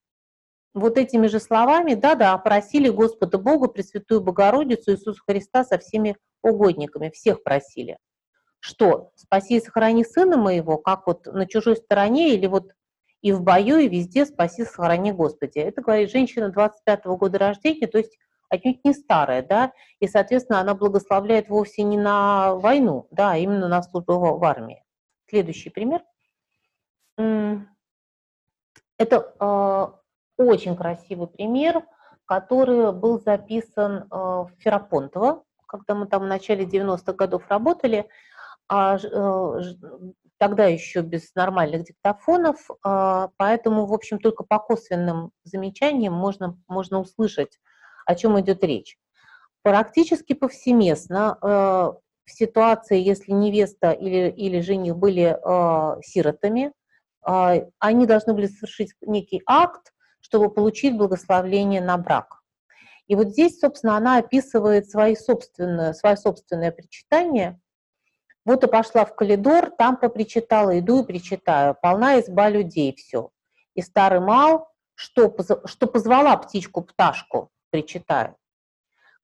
Вот 0.74 0.98
этими 0.98 1.28
же 1.28 1.38
словами, 1.38 1.94
да-да, 1.94 2.36
просили 2.38 2.88
Господа 2.88 3.38
Бога, 3.38 3.68
Пресвятую 3.68 4.20
Богородицу, 4.20 4.92
Иисуса 4.92 5.20
Христа 5.26 5.64
со 5.64 5.78
всеми 5.78 6.16
угодниками, 6.42 7.10
всех 7.10 7.44
просили. 7.44 7.98
Что? 8.58 9.10
Спаси 9.14 9.58
и 9.58 9.60
сохрани 9.60 10.04
сына 10.04 10.36
моего, 10.36 10.78
как 10.78 11.06
вот 11.06 11.26
на 11.26 11.46
чужой 11.46 11.76
стороне, 11.76 12.34
или 12.34 12.46
вот 12.46 12.72
и 13.20 13.32
в 13.32 13.42
бою, 13.42 13.78
и 13.78 13.88
везде 13.88 14.26
спаси, 14.26 14.64
сохрани 14.64 15.12
Господи. 15.12 15.58
Это 15.58 15.80
говорит 15.80 16.10
женщина 16.10 16.52
25-го 16.54 17.16
года 17.16 17.38
рождения, 17.38 17.86
то 17.86 17.98
есть 17.98 18.18
отнюдь 18.50 18.84
не 18.84 18.92
старая, 18.92 19.42
да, 19.42 19.72
и, 20.00 20.06
соответственно, 20.06 20.60
она 20.60 20.74
благословляет 20.74 21.48
вовсе 21.48 21.84
не 21.84 21.96
на 21.96 22.54
войну, 22.54 23.06
да, 23.10 23.32
а 23.32 23.36
именно 23.36 23.68
на 23.68 23.82
службу 23.82 24.18
в 24.18 24.44
армии. 24.44 24.83
Следующий 25.34 25.70
пример. 25.70 26.00
Это 28.98 29.34
э, 29.40 29.86
очень 30.40 30.76
красивый 30.76 31.26
пример, 31.26 31.84
который 32.24 32.92
был 32.92 33.18
записан 33.18 34.04
э, 34.04 34.06
в 34.12 34.52
Ферапонтово, 34.58 35.42
когда 35.66 35.96
мы 35.96 36.06
там 36.06 36.22
в 36.22 36.26
начале 36.26 36.64
90-х 36.64 37.14
годов 37.14 37.48
работали. 37.48 38.08
А, 38.68 38.96
э, 38.96 39.60
тогда 40.38 40.66
еще 40.66 41.00
без 41.00 41.34
нормальных 41.34 41.82
диктофонов, 41.82 42.70
а, 42.84 43.30
поэтому, 43.36 43.86
в 43.86 43.92
общем, 43.92 44.20
только 44.20 44.44
по 44.44 44.60
косвенным 44.60 45.32
замечаниям 45.42 46.12
можно, 46.12 46.56
можно 46.68 47.00
услышать, 47.00 47.58
о 48.06 48.14
чем 48.14 48.38
идет 48.38 48.62
речь. 48.62 48.98
Практически 49.62 50.34
повсеместно 50.34 51.98
в 52.24 52.30
ситуации, 52.30 52.98
если 53.00 53.32
невеста 53.32 53.92
или, 53.92 54.30
или 54.30 54.60
жених 54.60 54.96
были 54.96 55.36
э, 55.36 56.00
сиротами, 56.02 56.72
э, 57.26 57.66
они 57.78 58.06
должны 58.06 58.34
были 58.34 58.46
совершить 58.46 58.94
некий 59.02 59.42
акт, 59.46 59.92
чтобы 60.20 60.50
получить 60.50 60.96
благословление 60.96 61.80
на 61.80 61.98
брак. 61.98 62.40
И 63.06 63.16
вот 63.16 63.28
здесь, 63.28 63.60
собственно, 63.60 63.96
она 63.96 64.18
описывает 64.18 64.88
свои 64.88 65.14
собственные, 65.14 65.94
свое 65.94 66.16
собственное 66.16 66.72
причитание– 66.72 67.60
вот 68.44 68.62
и 68.62 68.66
пошла 68.66 69.06
в 69.06 69.14
коридор, 69.14 69.70
там 69.70 69.96
попричитала, 69.96 70.78
иду 70.78 71.02
и 71.02 71.06
причитаю. 71.06 71.76
Полна 71.80 72.20
изба 72.20 72.50
людей, 72.50 72.94
все. 72.94 73.30
И 73.74 73.80
старый 73.80 74.20
мал, 74.20 74.68
что, 74.94 75.34
что 75.64 75.86
позвала 75.86 76.36
птичку-пташку, 76.36 77.50
причитаю. 77.70 78.36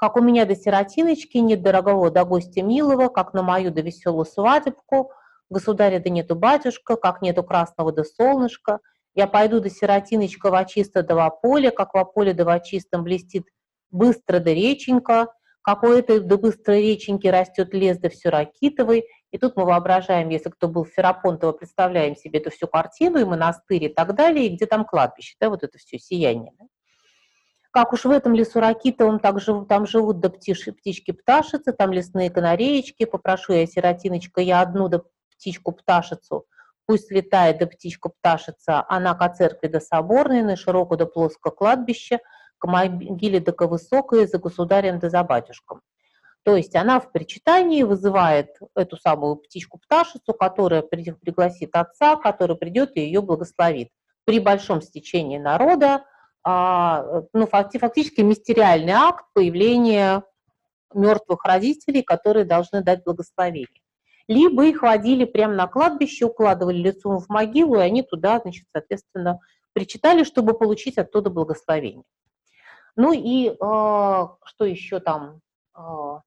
Как 0.00 0.16
у 0.16 0.22
меня 0.22 0.46
до 0.46 0.56
сиротиночки, 0.56 1.36
нет 1.36 1.60
дорогого 1.60 2.10
до 2.10 2.24
гостя 2.24 2.62
милого, 2.62 3.08
как 3.08 3.34
на 3.34 3.42
мою 3.42 3.70
до 3.70 3.82
веселую 3.82 4.24
свадебку, 4.24 5.12
государя 5.50 6.00
да 6.00 6.08
нету 6.08 6.34
батюшка, 6.34 6.96
как 6.96 7.20
нету 7.20 7.44
красного 7.44 7.92
да 7.92 8.02
солнышка, 8.04 8.78
я 9.14 9.26
пойду 9.26 9.60
до 9.60 9.68
сиротиночка 9.68 10.50
во 10.50 10.64
чисто 10.64 11.02
да 11.02 11.14
во 11.14 11.28
поле, 11.28 11.70
как 11.70 11.92
во 11.92 12.06
поле 12.06 12.32
да 12.32 12.46
во 12.46 12.60
чистом 12.60 13.04
блестит 13.04 13.44
быстро 13.90 14.40
да 14.40 14.54
реченька, 14.54 15.34
какой-то 15.60 16.22
до 16.22 16.38
быстрой 16.38 16.80
реченьки 16.80 17.26
растет 17.26 17.74
лес, 17.74 17.98
да 17.98 18.08
все 18.08 18.30
ракитовый, 18.30 19.04
и 19.32 19.36
тут 19.36 19.54
мы 19.56 19.66
воображаем, 19.66 20.30
если 20.30 20.48
кто 20.48 20.68
был 20.68 20.84
в 20.84 20.88
Ферапонтово, 20.88 21.52
представляем 21.52 22.16
себе 22.16 22.38
эту 22.38 22.50
всю 22.50 22.68
картину, 22.68 23.18
и 23.18 23.24
монастырь, 23.24 23.84
и 23.84 23.88
так 23.88 24.14
далее, 24.14 24.46
и 24.46 24.56
где 24.56 24.64
там 24.64 24.86
кладбище, 24.86 25.36
да, 25.38 25.50
вот 25.50 25.62
это 25.62 25.76
все 25.76 25.98
сияние. 25.98 26.54
Да? 26.58 26.64
Как 27.70 27.92
уж 27.92 28.04
в 28.04 28.10
этом 28.10 28.34
лесу 28.34 28.60
ракитовом 28.60 29.20
так 29.20 29.40
живут, 29.40 29.68
там 29.68 29.86
живут 29.86 30.20
да 30.20 30.28
птички, 30.28 30.70
птички-пташицы, 30.70 31.72
там 31.72 31.92
лесные 31.92 32.30
канареечки, 32.30 33.04
попрошу 33.04 33.52
я, 33.52 33.66
сиротиночка, 33.66 34.40
я 34.40 34.60
одну 34.60 34.88
да 34.88 35.02
птичку-пташицу, 35.36 36.46
пусть 36.86 37.10
летает 37.12 37.58
да 37.58 37.66
птичка-пташица, 37.66 38.84
она 38.88 39.14
ко 39.14 39.28
церкви 39.28 39.68
да 39.68 39.80
соборной, 39.80 40.42
на 40.42 40.56
широко 40.56 40.96
да 40.96 41.06
плоско 41.06 41.50
кладбище– 41.50 42.18
к 42.60 42.66
могиле 42.66 43.40
да 43.40 43.52
высокой 43.66 44.26
за 44.26 44.38
государем 44.38 44.98
да 44.98 45.08
за 45.08 45.24
батюшком. 45.24 45.80
То 46.42 46.56
есть 46.56 46.76
она 46.76 47.00
в 47.00 47.10
причитании 47.10 47.82
вызывает 47.82 48.58
эту 48.74 48.96
самую 48.96 49.36
птичку-пташицу, 49.36 50.32
которая 50.34 50.82
пригласит 50.82 51.74
отца, 51.74 52.16
который 52.16 52.56
придет 52.56 52.96
и 52.96 53.00
ее 53.00 53.22
благословит. 53.22 53.88
При 54.24 54.38
большом 54.40 54.80
стечении 54.80 55.38
народа, 55.38 56.04
ну, 56.44 57.46
фактически 57.46 58.22
мистериальный 58.22 58.92
акт 58.92 59.26
появления 59.34 60.24
мертвых 60.94 61.44
родителей, 61.44 62.02
которые 62.02 62.44
должны 62.44 62.82
дать 62.82 63.04
благословение. 63.04 63.82
Либо 64.28 64.64
их 64.64 64.82
водили 64.82 65.24
прямо 65.24 65.54
на 65.54 65.66
кладбище, 65.66 66.26
укладывали 66.26 66.78
лицом 66.78 67.18
в 67.18 67.28
могилу, 67.28 67.76
и 67.76 67.80
они 67.80 68.02
туда, 68.02 68.38
значит, 68.38 68.64
соответственно, 68.72 69.40
причитали, 69.72 70.24
чтобы 70.24 70.56
получить 70.56 70.98
оттуда 70.98 71.30
благословение. 71.30 72.04
Ну 72.96 73.12
и 73.12 73.48
э, 73.48 73.54
что 73.58 74.64
еще 74.64 75.00
там? 75.00 75.40
Э, 75.76 76.20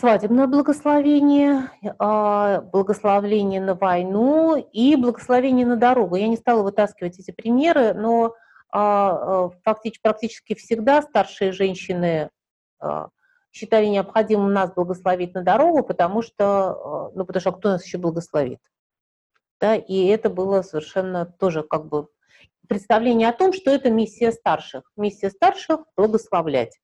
свадебное 0.00 0.46
благословение, 0.46 1.70
а, 1.98 2.62
благословение 2.62 3.60
на 3.60 3.74
войну 3.74 4.56
и 4.56 4.96
благословение 4.96 5.66
на 5.66 5.76
дорогу. 5.76 6.16
Я 6.16 6.26
не 6.26 6.38
стала 6.38 6.62
вытаскивать 6.62 7.18
эти 7.18 7.30
примеры, 7.30 7.92
но 7.92 8.34
а, 8.72 9.10
а, 9.10 9.50
фактически, 9.62 10.02
практически 10.02 10.54
всегда 10.54 11.02
старшие 11.02 11.52
женщины 11.52 12.30
считали 13.52 13.86
необходимым 13.86 14.54
нас 14.54 14.72
благословить 14.72 15.34
на 15.34 15.42
дорогу, 15.42 15.82
потому 15.82 16.22
что, 16.22 17.10
ну, 17.14 17.26
потому 17.26 17.40
что 17.40 17.52
кто 17.52 17.68
нас 17.70 17.84
еще 17.84 17.98
благословит? 17.98 18.60
Да, 19.60 19.74
и 19.74 20.06
это 20.06 20.30
было 20.30 20.62
совершенно 20.62 21.26
тоже 21.26 21.62
как 21.62 21.86
бы 21.86 22.08
представление 22.68 23.28
о 23.28 23.34
том, 23.34 23.52
что 23.52 23.70
это 23.70 23.90
миссия 23.90 24.32
старших. 24.32 24.90
Миссия 24.96 25.28
старших– 25.28 25.80
благословлять. 25.96 26.78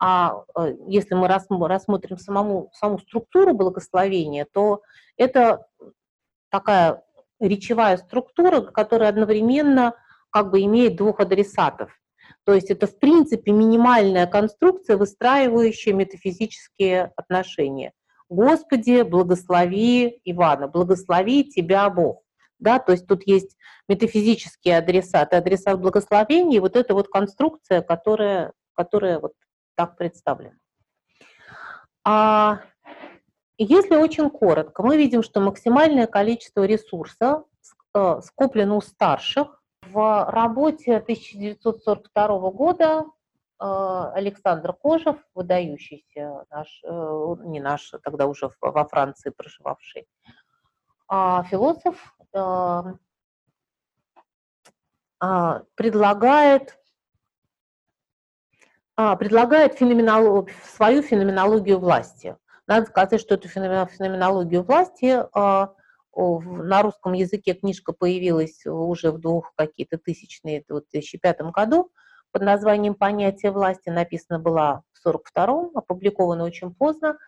А 0.00 0.44
э, 0.56 0.74
если 0.86 1.14
мы 1.14 1.28
рассмотрим 1.28 2.18
самому, 2.18 2.70
саму 2.74 2.98
структуру 2.98 3.54
благословения, 3.54 4.46
то 4.52 4.82
это 5.16 5.66
такая 6.50 7.02
речевая 7.40 7.96
структура, 7.96 8.60
которая 8.60 9.08
одновременно 9.08 9.94
как 10.30 10.50
бы 10.50 10.62
имеет 10.62 10.96
двух 10.96 11.20
адресатов. 11.20 11.92
То 12.44 12.54
есть 12.54 12.70
это, 12.70 12.86
в 12.86 12.98
принципе, 12.98 13.52
минимальная 13.52 14.26
конструкция, 14.26 14.96
выстраивающая 14.96 15.92
метафизические 15.92 17.12
отношения. 17.16 17.92
Господи, 18.28 19.02
благослови 19.02 20.20
Ивана, 20.24 20.68
благослови 20.68 21.44
тебя 21.44 21.88
Бог. 21.90 22.22
Да, 22.58 22.78
то 22.78 22.92
есть 22.92 23.06
тут 23.06 23.26
есть 23.26 23.56
метафизические 23.88 24.78
адресаты, 24.78 25.36
адресат 25.36 25.80
благословения, 25.80 26.56
и 26.56 26.60
вот 26.60 26.76
эта 26.76 26.94
вот 26.94 27.08
конструкция, 27.08 27.82
которая, 27.82 28.52
которая 28.74 29.20
вот 29.20 29.32
так 29.74 29.96
представлено. 29.96 30.56
А 32.04 32.60
если 33.56 33.96
очень 33.96 34.30
коротко, 34.30 34.82
мы 34.82 34.96
видим, 34.96 35.22
что 35.22 35.40
максимальное 35.40 36.06
количество 36.06 36.64
ресурса 36.64 37.44
э, 37.94 38.20
скоплено 38.22 38.76
у 38.76 38.80
старших. 38.80 39.62
В 39.82 40.30
работе 40.30 40.96
1942 40.96 42.50
года 42.50 43.04
э, 43.04 44.12
Александр 44.14 44.72
Кожев, 44.72 45.16
выдающийся 45.34 46.44
наш, 46.50 46.80
э, 46.84 47.36
не 47.44 47.60
наш, 47.60 47.94
а 47.94 47.98
тогда 47.98 48.26
уже 48.26 48.50
во 48.60 48.84
Франции 48.86 49.30
проживавший, 49.30 50.06
а 51.08 51.44
философ, 51.44 52.16
предлагает 55.76 56.70
а, 56.70 56.83
предлагает 58.96 59.74
феноменолог, 59.74 60.50
свою 60.76 61.02
феноменологию 61.02 61.78
власти. 61.78 62.36
Надо 62.66 62.86
сказать, 62.86 63.20
что 63.20 63.34
эту 63.34 63.48
феноменологию 63.48 64.62
власти 64.62 65.22
а, 65.34 65.72
на 66.16 66.82
русском 66.82 67.12
языке 67.12 67.54
книжка 67.54 67.92
появилась 67.92 68.64
уже 68.66 69.10
в 69.10 69.18
двух 69.18 69.52
какие-то 69.56 69.98
тысячные, 69.98 70.62
в 70.62 70.72
2005 70.72 71.40
году, 71.52 71.90
под 72.32 72.42
названием 72.42 72.94
«Понятие 72.94 73.52
власти», 73.52 73.90
написана 73.90 74.40
была 74.40 74.82
в 74.92 75.06
1942-м, 75.06 75.70
опубликована 75.74 76.44
очень 76.44 76.74
поздно, 76.74 77.18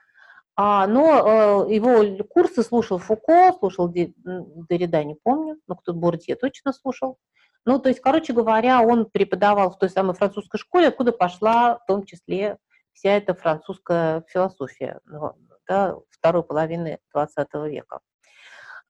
а, 0.56 0.86
но 0.86 1.66
э, 1.68 1.74
его 1.74 2.24
курсы 2.24 2.62
слушал 2.62 2.98
Фуко, 2.98 3.52
слушал 3.58 3.92
Derrida, 3.92 5.04
не 5.04 5.14
помню, 5.22 5.58
но 5.66 5.76
кто-то 5.76 5.98
Бурдье 5.98 6.34
точно 6.34 6.72
слушал, 6.72 7.18
ну, 7.66 7.80
то 7.80 7.88
есть, 7.88 8.00
короче 8.00 8.32
говоря, 8.32 8.80
он 8.80 9.06
преподавал 9.06 9.70
в 9.70 9.78
той 9.78 9.90
самой 9.90 10.14
французской 10.14 10.56
школе, 10.58 10.88
откуда 10.88 11.10
пошла 11.10 11.78
в 11.78 11.86
том 11.86 12.06
числе 12.06 12.58
вся 12.92 13.10
эта 13.10 13.34
французская 13.34 14.24
философия 14.28 15.00
ну, 15.04 15.32
да, 15.68 15.96
второй 16.10 16.44
половины 16.44 17.00
XX 17.14 17.68
века. 17.68 17.98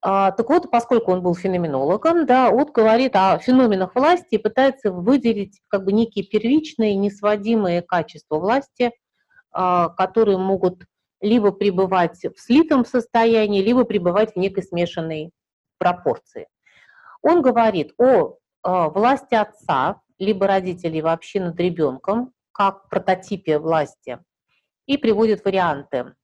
А, 0.02 0.30
так 0.32 0.48
вот, 0.50 0.70
поскольку 0.70 1.10
он 1.10 1.22
был 1.22 1.34
феноменологом, 1.34 2.26
да, 2.26 2.50
он 2.50 2.66
говорит 2.66 3.16
о 3.16 3.38
феноменах 3.38 3.94
власти 3.94 4.34
и 4.34 4.38
пытается 4.38 4.92
выделить 4.92 5.60
как 5.68 5.84
бы 5.84 5.92
некие 5.92 6.26
первичные, 6.26 6.94
несводимые 6.96 7.80
качества 7.80 8.38
власти, 8.38 8.92
а, 9.52 9.88
которые 9.88 10.36
могут 10.36 10.84
либо 11.22 11.50
пребывать 11.50 12.22
в 12.22 12.38
слитом 12.38 12.84
состоянии, 12.84 13.62
либо 13.62 13.84
пребывать 13.84 14.34
в 14.34 14.36
некой 14.36 14.64
смешанной 14.64 15.30
пропорции. 15.78 16.46
Он 17.22 17.40
говорит 17.40 17.94
о 17.96 18.36
власти 18.66 19.34
отца, 19.34 20.00
либо 20.18 20.46
родителей 20.46 21.02
вообще 21.02 21.40
над 21.40 21.58
ребенком, 21.60 22.32
как 22.52 22.88
прототипе 22.88 23.58
власти, 23.58 24.18
и 24.86 24.96
приводит 24.96 25.44
варианты. 25.44 26.14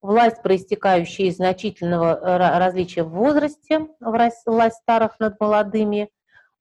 Власть, 0.00 0.42
проистекающая 0.42 1.26
из 1.26 1.36
значительного 1.36 2.14
э, 2.14 2.58
различия 2.58 3.02
в 3.02 3.10
возрасте, 3.10 3.88
власть 4.00 4.76
старых 4.76 5.18
над 5.18 5.40
молодыми, 5.40 6.10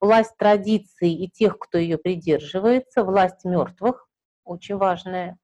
власть 0.02 0.36
традиций 0.38 1.14
и 1.14 1.30
тех, 1.30 1.60
кто 1.60 1.78
ее 1.78 1.98
придерживается, 1.98 3.04
власть 3.04 3.46
мертвых, 3.46 4.08
очень 4.44 4.78
важная, 4.78 5.38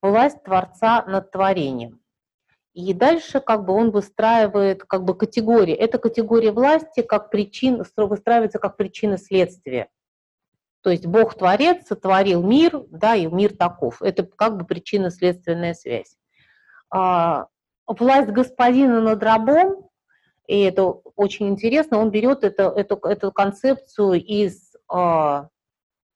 власть 0.00 0.42
Творца 0.42 1.04
над 1.06 1.30
творением. 1.30 2.01
И 2.74 2.94
дальше 2.94 3.40
как 3.40 3.66
бы 3.66 3.74
он 3.74 3.90
выстраивает 3.90 4.84
как 4.84 5.04
бы 5.04 5.14
категории. 5.14 5.74
Эта 5.74 5.98
категория 5.98 6.52
власти 6.52 7.02
как 7.02 7.30
причин, 7.30 7.84
выстраивается 7.96 8.58
как 8.58 8.76
причина 8.76 9.18
следствия. 9.18 9.88
То 10.80 10.90
есть 10.90 11.06
Бог 11.06 11.34
Творец 11.34 11.86
сотворил 11.86 12.42
мир, 12.42 12.82
да, 12.88 13.14
и 13.14 13.26
мир 13.26 13.54
таков. 13.54 14.00
Это 14.00 14.24
как 14.24 14.56
бы 14.56 14.64
причинно-следственная 14.64 15.74
связь. 15.74 16.16
А, 16.90 17.46
власть 17.86 18.30
господина 18.30 19.00
над 19.00 19.22
рабом, 19.22 19.90
и 20.46 20.60
это 20.62 20.84
очень 20.84 21.48
интересно, 21.48 21.98
он 21.98 22.10
берет 22.10 22.42
это, 22.42 22.64
эту, 22.64 22.96
эту 22.96 23.30
концепцию 23.32 24.14
из 24.14 24.72
а, 24.88 25.48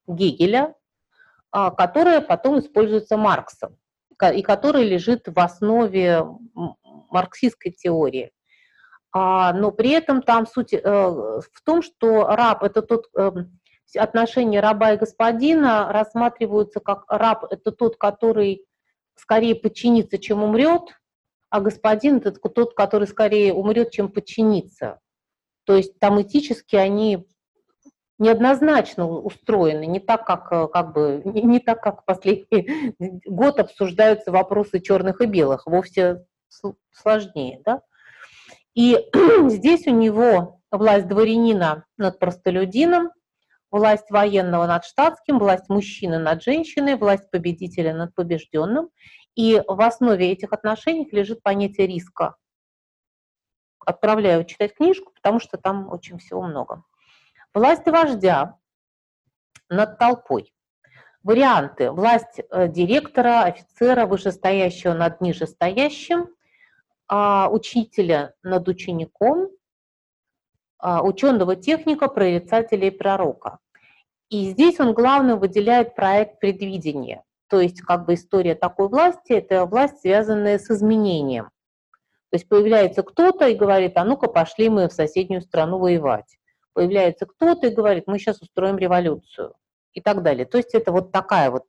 Гегеля, 0.08 0.74
а, 1.52 1.70
которая 1.70 2.20
потом 2.20 2.58
используется 2.58 3.16
Марксом 3.16 3.76
и 4.22 4.42
который 4.42 4.84
лежит 4.84 5.24
в 5.26 5.38
основе 5.38 6.24
марксистской 7.10 7.72
теории. 7.72 8.32
А, 9.12 9.52
но 9.52 9.70
при 9.70 9.90
этом 9.90 10.22
там 10.22 10.46
суть 10.46 10.74
э, 10.74 10.80
в 10.82 11.62
том, 11.64 11.82
что 11.82 12.26
раб– 12.26 12.62
это 12.64 12.82
тот, 12.82 13.06
э, 13.16 13.30
отношения 13.96 14.60
раба 14.60 14.92
и 14.92 14.98
господина 14.98 15.90
рассматриваются 15.90 16.80
как 16.80 17.04
раб– 17.08 17.44
это 17.50 17.72
тот, 17.72 17.96
который 17.96 18.66
скорее 19.14 19.54
подчинится, 19.54 20.18
чем 20.18 20.42
умрет, 20.42 21.00
а 21.48 21.60
господин– 21.60 22.16
это 22.24 22.32
тот, 22.32 22.74
который 22.74 23.06
скорее 23.06 23.54
умрет, 23.54 23.90
чем 23.90 24.10
подчинится. 24.10 25.00
То 25.64 25.76
есть 25.76 25.98
там 25.98 26.20
этически 26.20 26.76
они 26.76 27.26
неоднозначно 28.18 29.06
устроены, 29.06 29.86
не 29.86 30.00
так, 30.00 30.26
как, 30.26 30.50
э, 30.52 30.68
как 30.68 30.92
бы, 30.92 31.22
не, 31.24 31.42
не 31.42 31.60
так, 31.60 31.82
как 31.82 32.04
последний 32.04 32.94
год 33.26 33.60
обсуждаются 33.60 34.32
вопросы 34.32 34.80
черных 34.80 35.20
и 35.20 35.26
белых, 35.26 35.66
вовсе 35.66 36.24
сложнее. 36.92 37.60
Да? 37.64 37.82
И 38.74 38.98
здесь 39.48 39.86
у 39.86 39.90
него 39.90 40.60
власть 40.70 41.08
дворянина 41.08 41.84
над 41.96 42.18
простолюдином, 42.18 43.10
власть 43.70 44.10
военного 44.10 44.66
над 44.66 44.84
штатским, 44.84 45.38
власть 45.38 45.68
мужчины 45.68 46.18
над 46.18 46.42
женщиной, 46.42 46.96
власть 46.96 47.30
победителя 47.30 47.94
над 47.94 48.14
побежденным. 48.14 48.90
И 49.34 49.62
в 49.66 49.80
основе 49.82 50.32
этих 50.32 50.52
отношений 50.52 51.06
лежит 51.12 51.42
понятие 51.42 51.86
риска. 51.86 52.36
Отправляю 53.84 54.44
читать 54.44 54.74
книжку, 54.74 55.12
потому 55.14 55.40
что 55.40 55.58
там 55.58 55.92
очень 55.92 56.18
всего 56.18 56.42
много. 56.42 56.84
Власть 57.56 57.86
вождя 57.86 58.58
над 59.70 59.98
толпой. 59.98 60.52
Варианты. 61.22 61.90
Власть 61.90 62.38
э, 62.38 62.68
директора, 62.68 63.44
офицера, 63.44 64.04
вышестоящего 64.04 64.92
над 64.92 65.22
нижестоящим, 65.22 66.28
а, 67.08 67.48
учителя 67.50 68.34
над 68.42 68.68
учеником, 68.68 69.48
а, 70.76 71.02
ученого 71.02 71.56
техника, 71.56 72.08
прорицателя 72.08 72.88
и 72.88 72.90
пророка. 72.90 73.58
И 74.28 74.50
здесь 74.50 74.78
он 74.78 74.92
главное 74.92 75.36
выделяет 75.36 75.94
проект 75.94 76.40
предвидения. 76.40 77.24
То 77.48 77.58
есть 77.58 77.80
как 77.80 78.04
бы 78.04 78.14
история 78.14 78.54
такой 78.54 78.90
власти– 78.90 79.32
это 79.34 79.64
власть, 79.64 80.02
связанная 80.02 80.58
с 80.58 80.70
изменением. 80.70 81.46
То 82.28 82.34
есть 82.34 82.48
появляется 82.50 83.02
кто-то 83.02 83.48
и 83.48 83.56
говорит, 83.56 83.96
а 83.96 84.04
ну-ка 84.04 84.28
пошли 84.28 84.68
мы 84.68 84.90
в 84.90 84.92
соседнюю 84.92 85.40
страну 85.40 85.78
воевать 85.78 86.36
появляется 86.76 87.24
кто-то 87.24 87.66
и 87.66 87.74
говорит, 87.74 88.04
мы 88.06 88.18
сейчас 88.18 88.42
устроим 88.42 88.76
революцию 88.76 89.54
и 89.94 90.02
так 90.02 90.22
далее. 90.22 90.44
То 90.44 90.58
есть 90.58 90.74
это 90.74 90.92
вот 90.92 91.10
такая 91.10 91.50
вот 91.50 91.64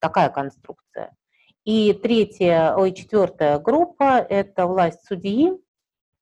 такая 0.00 0.30
конструкция. 0.30 1.14
И 1.64 1.92
третья, 1.92 2.74
ой, 2.74 2.92
четвертая 2.92 3.58
группа– 3.58 4.18
это 4.30 4.66
власть 4.66 5.06
судьи, 5.06 5.52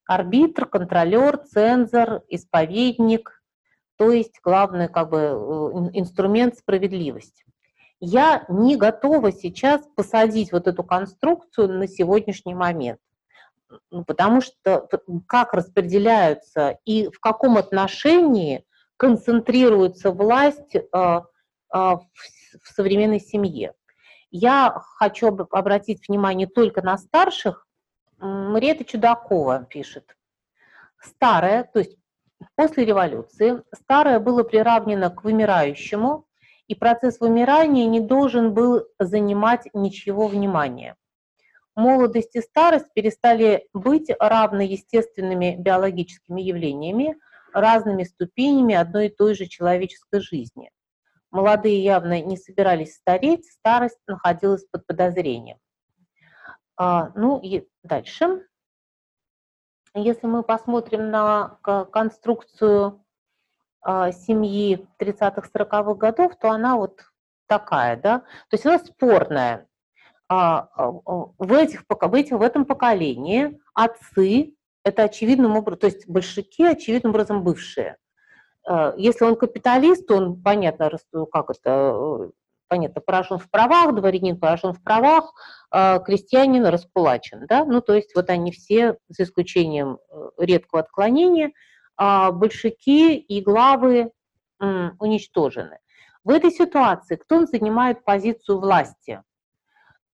арбитр, 0.04 0.66
контролер, 0.66 1.36
цензор, 1.36 2.22
исповедник, 2.28 3.40
то 3.96 4.10
есть 4.10 4.40
главный 4.42 4.88
как 4.88 5.10
бы 5.10 5.18
э, 5.18 5.90
инструмент 5.92 6.58
справедливости. 6.58 7.44
Я 8.00 8.44
не 8.48 8.76
готова 8.76 9.30
сейчас 9.30 9.82
посадить 9.94 10.50
вот 10.50 10.66
эту 10.66 10.82
конструкцию 10.82 11.68
на 11.78 11.86
сегодняшний 11.86 12.54
момент. 12.54 12.98
Ну, 13.90 14.04
потому 14.04 14.40
что 14.40 14.88
как 15.26 15.52
распределяются 15.52 16.78
и 16.84 17.08
в 17.08 17.18
каком 17.18 17.56
отношении 17.56 18.64
концентрируется 18.96 20.10
власть 20.10 20.74
э, 20.74 20.80
э, 20.82 21.20
в 21.72 22.00
современной 22.64 23.20
семье. 23.20 23.74
Я 24.30 24.80
хочу 24.96 25.28
обратить 25.50 26.08
внимание 26.08 26.46
только 26.46 26.82
на 26.82 26.96
старших. 26.96 27.66
Мариэта 28.18 28.84
Чудакова 28.84 29.64
пишет. 29.68 30.16
Старое, 31.00 31.64
то 31.64 31.80
есть 31.80 31.96
после 32.54 32.84
революции, 32.84 33.62
старое 33.74 34.20
было 34.20 34.42
приравнено 34.42 35.10
к 35.10 35.24
вымирающему, 35.24 36.26
и 36.68 36.74
процесс 36.74 37.20
вымирания 37.20 37.86
не 37.86 38.00
должен 38.00 38.54
был 38.54 38.86
занимать 38.98 39.68
ничего 39.74 40.26
внимания 40.26 40.96
молодость 41.76 42.34
и 42.34 42.40
старость 42.40 42.92
перестали 42.94 43.68
быть 43.72 44.10
равно 44.18 44.62
естественными 44.62 45.56
биологическими 45.56 46.40
явлениями, 46.40 47.16
разными 47.52 48.04
ступенями 48.04 48.74
одной 48.74 49.06
и 49.06 49.14
той 49.14 49.34
же 49.34 49.46
человеческой 49.46 50.20
жизни. 50.20 50.70
Молодые 51.30 51.82
явно 51.82 52.20
не 52.22 52.36
собирались 52.36 52.94
стареть, 52.94 53.50
старость 53.50 54.00
находилась 54.06 54.64
под 54.64 54.86
подозрением. 54.86 55.58
А, 56.76 57.12
ну 57.14 57.38
и 57.40 57.68
дальше. 57.82 58.46
Если 59.94 60.26
мы 60.26 60.42
посмотрим 60.42 61.10
на 61.10 61.58
конструкцию 61.62 63.04
а, 63.80 64.12
семьи 64.12 64.86
30-40-х 65.00 65.94
годов, 65.94 66.36
то 66.36 66.50
она 66.50 66.76
вот 66.76 67.00
такая, 67.46 67.96
да, 67.96 68.20
то 68.20 68.52
есть 68.52 68.66
она 68.66 68.78
спорная. 68.78 69.65
А, 70.28 70.68
а, 70.74 70.90
в, 71.38 71.52
этих, 71.52 71.84
в, 71.88 72.14
этих, 72.14 72.32
в 72.32 72.42
этом 72.42 72.64
поколении 72.64 73.60
отцы– 73.74 74.54
это 74.84 75.04
очевидным 75.04 75.56
образом, 75.56 75.80
то 75.80 75.86
есть 75.86 76.08
большевики 76.08 76.64
очевидным 76.64 77.10
образом 77.12 77.44
бывшие. 77.44 77.96
А, 78.66 78.94
если 78.96 79.24
он 79.24 79.36
капиталист, 79.36 80.10
он, 80.10 80.42
понятно, 80.42 80.90
как 81.32 81.50
это, 81.50 82.30
понятно, 82.66 83.00
поражен 83.00 83.38
в 83.38 83.48
правах, 83.48 83.94
дворянин 83.94 84.38
поражен 84.38 84.72
в 84.72 84.82
правах, 84.82 85.32
крестьянин 85.70 86.66
раскулачен. 86.66 87.46
Да? 87.46 87.64
Ну, 87.64 87.80
то 87.80 87.94
есть 87.94 88.14
вот 88.16 88.28
они 88.28 88.50
все, 88.50 88.96
за 89.08 89.22
исключением 89.22 89.98
э, 90.10 90.28
редкого 90.38 90.80
отклонения, 90.80 91.52
большевики 91.96 93.16
и 93.16 93.40
главы 93.40 94.10
уничтожены. 94.58 95.78
В 96.24 96.30
этой 96.30 96.50
ситуации 96.50 97.16
кто 97.16 97.46
занимает 97.46 98.04
позицию 98.04 98.58
власти? 98.58 99.22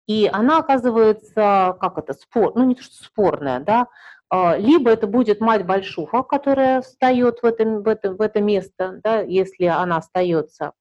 И 0.07 0.29
она 0.31 0.59
оказывается, 0.59 1.77
как 1.79 1.97
это, 1.97 2.13
спор, 2.13 2.53
ну 2.55 2.65
не 2.65 2.75
то, 2.75 2.83
что 2.83 3.03
спорная, 3.03 3.59
да, 3.59 3.87
а, 4.29 4.57
либо 4.57 4.89
это 4.89 5.07
будет 5.07 5.41
мать 5.41 5.65
Большуха, 5.65 6.23
которая 6.23 6.81
встает 6.81 7.39
в 7.41 7.45
это, 7.45 7.65
в 7.65 7.87
это, 7.87 8.13
в 8.13 8.21
это 8.21 8.41
место, 8.41 8.99
да, 9.03 9.21
если 9.21 9.65
она 9.65 9.97
остается, 9.97 10.71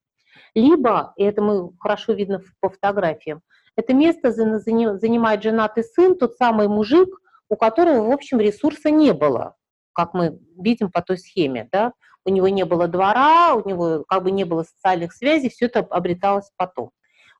либо, 0.55 1.13
и 1.17 1.25
это 1.25 1.43
мы 1.43 1.71
хорошо 1.79 2.13
видно 2.13 2.43
по 2.61 2.71
фотографиям, 2.71 3.43
это 3.77 3.95
место 3.95 4.33
занимает 4.33 5.43
женатый 5.43 5.85
сын, 5.85 6.17
тот 6.17 6.35
самый 6.37 6.69
мужик, 6.69 7.09
у 7.49 7.57
которого, 7.57 8.09
в 8.09 8.13
общем, 8.13 8.41
ресурса 8.41 8.91
не 8.91 9.13
было, 9.13 9.57
как 9.93 10.15
мы 10.15 10.39
видим 10.57 10.91
по 10.91 11.03
той 11.03 11.19
схеме, 11.19 11.69
да, 11.73 11.93
у 12.25 12.31
него 12.31 12.49
не 12.49 12.65
было 12.65 12.87
двора, 12.87 13.55
у 13.55 13.69
него 13.69 14.05
как 14.09 14.25
бы 14.25 14.31
не 14.31 14.45
было 14.45 14.63
социальных 14.63 15.13
связей, 15.13 15.49
все 15.49 15.67
это 15.67 15.81
обреталось 15.81 16.51
потом. 16.57 16.91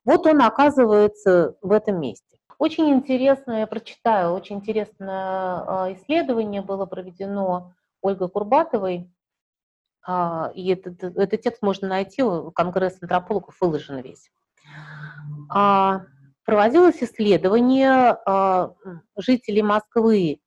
Вот 0.05 0.25
он 0.25 0.41
оказывается 0.41 1.55
в 1.61 1.71
этом 1.71 1.99
месте. 1.99 2.37
Очень 2.57 2.89
интересно, 2.89 3.59
я 3.59 3.67
прочитаю, 3.67 4.33
очень 4.33 4.57
интересное 4.57 5.09
а, 5.09 5.93
исследование 5.93 6.61
было 6.61 6.85
проведено 6.85 7.73
Ольгой 8.01 8.29
Курбатовой, 8.29 9.11
а, 10.05 10.51
и 10.53 10.69
этот, 10.69 11.03
этот 11.03 11.41
текст 11.41 11.61
можно 11.61 11.87
найти, 11.87 12.23
Конгресс 12.53 13.01
антропологов 13.01 13.55
выложен 13.59 13.99
весь. 14.01 14.31
А, 15.49 16.03
проводилось 16.45 17.01
исследование 17.01 18.17
жителей 19.17 19.63
Москвы, 19.63 20.39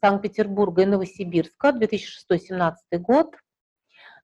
Санкт-Петербурга 0.00 0.82
и 0.82 0.86
Новосибирска, 0.86 1.70
2006-2017 1.70 2.74
год, 2.98 3.34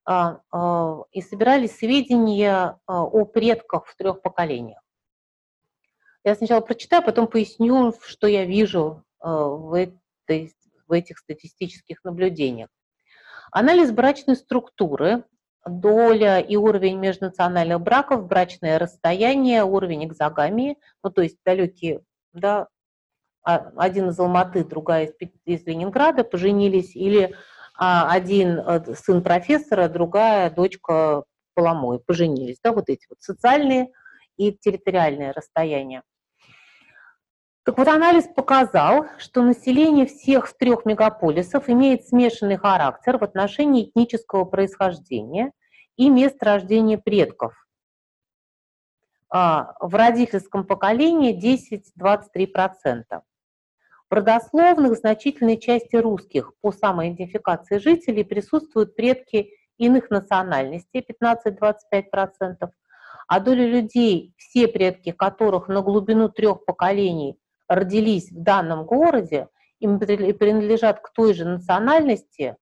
и 0.06 1.22
собирали 1.22 1.66
сведения 1.66 2.78
а, 2.86 3.04
о 3.04 3.24
предках 3.24 3.86
в 3.86 3.96
трех 3.96 4.20
поколениях. 4.20 4.82
Я 6.24 6.34
сначала 6.34 6.60
прочитаю, 6.60 7.02
потом 7.02 7.26
поясню, 7.26 7.94
что 8.02 8.26
я 8.26 8.44
вижу 8.44 9.02
в, 9.20 9.74
этой, 9.74 10.54
в 10.86 10.92
этих 10.92 11.18
статистических 11.18 12.04
наблюдениях. 12.04 12.68
Анализ 13.50 13.92
брачной 13.92 14.36
структуры, 14.36 15.24
доля 15.66 16.40
и 16.40 16.56
уровень 16.56 16.98
межнациональных 16.98 17.80
браков, 17.80 18.26
брачное 18.26 18.78
расстояние, 18.78 19.64
уровень 19.64 20.04
экзогамии, 20.04 20.78
ну 21.02 21.10
то 21.10 21.22
есть 21.22 21.38
далекие, 21.44 22.02
да, 22.32 22.68
один 23.42 24.08
из 24.08 24.18
Алматы, 24.18 24.64
другая 24.64 25.06
из, 25.06 25.30
из 25.44 25.66
Ленинграда 25.66 26.24
поженились, 26.24 26.96
или 26.96 27.22
а 27.26 27.36
один 27.76 28.58
э, 28.58 28.94
сын 28.94 29.22
профессора, 29.22 29.88
другая 29.88 30.50
дочка 30.50 31.24
Поломой, 31.54 32.00
поженились, 32.00 32.58
да, 32.62 32.72
вот 32.72 32.88
эти 32.88 33.06
вот 33.08 33.20
социальные 33.20 33.92
и 34.37 34.52
территориальные 34.52 35.30
расстояния. 35.30 36.02
Так 37.64 37.78
вот, 37.78 37.88
анализ 37.88 38.24
показал, 38.24 39.06
что 39.18 39.42
население 39.42 40.06
всех 40.06 40.52
трех 40.58 40.84
мегаполисов 40.84 41.70
имеет 41.70 42.06
смешанный 42.06 42.56
характер 42.56 43.18
в 43.18 43.24
отношении 43.24 43.84
этнического 43.88 44.44
происхождения 44.44 45.52
и 45.96 46.10
места 46.10 46.44
рождения 46.44 46.98
предков. 46.98 47.54
А, 49.30 49.74
в 49.80 49.94
родительском 49.94 50.66
поколении 50.66 51.32
10-23% 51.98 53.22
родословных 54.14 54.96
значительной 54.96 55.59
части 55.59 55.96
русских 55.96 56.53
по 56.61 56.72
самоидентификации 56.72 57.79
жителей 57.79 58.24
присутствуют 58.24 58.96
предки 58.96 59.50
иных 59.77 60.11
национальностей 60.11 61.05
15-25%, 61.22 62.70
а 63.27 63.40
доля 63.40 63.66
людей, 63.66 64.35
все 64.37 64.68
предки 64.68 65.11
которых 65.11 65.68
на 65.68 65.83
глубину 65.83 66.29
трех 66.29 66.64
поколений 66.64 67.38
родились 67.68 68.31
в 68.31 68.42
данном 68.42 68.85
городе 68.85 69.48
и 69.81 69.87
принадлежат 69.87 71.00
к 71.00 71.12
той 71.12 71.35
же 71.35 71.44
национальности, 71.44 72.57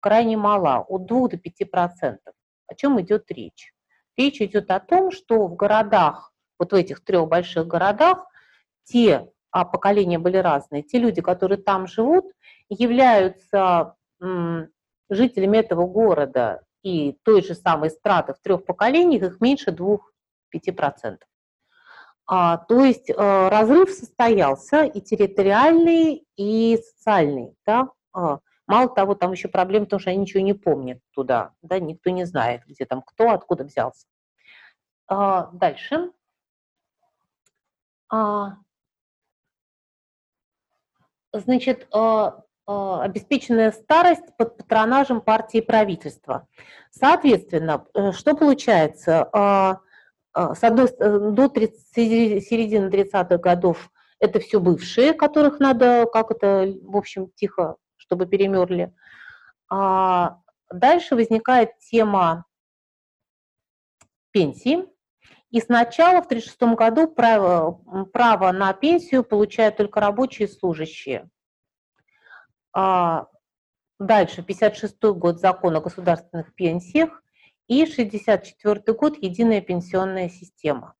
крайне 0.00 0.36
мала, 0.36 0.84
от 0.88 1.06
2 1.06 1.28
до 1.28 1.36
5%. 1.36 2.18
О 2.66 2.74
чем 2.74 3.00
идет 3.00 3.30
речь? 3.30 3.72
Речь 4.16 4.40
идет 4.42 4.70
о 4.70 4.80
том, 4.80 5.10
что 5.10 5.46
в 5.46 5.56
городах, 5.56 6.32
вот 6.58 6.72
в 6.72 6.74
этих 6.74 7.02
трех 7.04 7.28
больших 7.28 7.66
городах, 7.66 8.26
те 8.84 9.28
а 9.50 9.64
поколения 9.64 10.18
были 10.18 10.36
разные, 10.36 10.82
те 10.82 10.98
люди, 10.98 11.20
которые 11.20 11.58
там 11.58 11.86
живут, 11.86 12.26
являются 12.68 13.94
жителями 15.10 15.58
этого 15.58 15.86
города 15.86 16.62
и 16.82 17.18
той 17.22 17.42
же 17.42 17.54
самой 17.54 17.90
страты 17.90 18.34
в 18.34 18.40
трех 18.40 18.64
поколениях, 18.64 19.22
их 19.22 19.40
меньше 19.40 19.70
2-5%. 19.70 21.18
А, 22.30 22.58
то 22.58 22.84
есть 22.84 23.10
а, 23.10 23.48
разрыв 23.48 23.90
состоялся 23.90 24.84
и 24.84 25.00
территориальный, 25.00 26.26
и 26.36 26.76
социальный. 26.76 27.56
Да? 27.66 27.88
А, 28.12 28.40
мало 28.66 28.88
того, 28.90 29.14
там 29.14 29.32
еще 29.32 29.48
проблема, 29.48 29.86
потому 29.86 30.00
что 30.00 30.10
они 30.10 30.20
ничего 30.20 30.42
не 30.42 30.52
помнят 30.52 31.00
туда, 31.12 31.52
да? 31.62 31.78
никто 31.78 32.10
не 32.10 32.26
знает, 32.26 32.62
где 32.66 32.84
там 32.84 33.02
кто, 33.02 33.30
откуда 33.30 33.64
взялся. 33.64 34.06
А, 35.06 35.48
дальше. 35.52 36.12
А, 38.10 38.58
значит, 41.40 41.86
а, 41.92 42.42
а, 42.66 43.02
обеспеченная 43.02 43.72
старость 43.72 44.36
под 44.36 44.56
патронажем 44.56 45.20
партии 45.20 45.58
и 45.58 45.64
правительства. 45.64 46.46
Соответственно, 46.90 47.86
э, 47.94 48.12
что 48.12 48.34
получается? 48.34 49.30
С 50.34 50.62
одной 50.62 50.86
э, 50.86 51.30
до 51.32 51.48
30, 51.48 52.46
середины 52.46 52.88
30-х 52.88 53.38
годов 53.38 53.90
это 54.20 54.40
все 54.40 54.60
бывшие, 54.60 55.12
которых 55.12 55.60
надо 55.60 56.06
как 56.12 56.30
это, 56.30 56.74
в 56.82 56.96
общем, 56.96 57.30
тихо, 57.34 57.76
чтобы 57.96 58.26
перемерли. 58.26 58.92
А 59.70 60.38
дальше 60.70 61.14
возникает 61.14 61.78
тема 61.78 62.44
пенсии. 64.30 64.86
И 65.50 65.60
сначала 65.60 66.20
в 66.22 66.26
1936 66.26 66.76
году 66.76 67.08
право, 67.08 67.80
право 68.12 68.52
на 68.52 68.72
пенсию 68.74 69.24
получают 69.24 69.76
только 69.76 70.00
рабочие 70.00 70.46
и 70.46 70.50
служащие. 70.50 71.28
А 72.74 73.26
дальше, 73.98 74.42
1956 74.42 75.18
год, 75.18 75.40
закон 75.40 75.76
о 75.76 75.80
государственных 75.80 76.54
пенсиях 76.54 77.22
и 77.66 77.82
1964 77.82 78.96
год, 78.96 79.16
единая 79.22 79.62
пенсионная 79.62 80.28
система. 80.28 80.94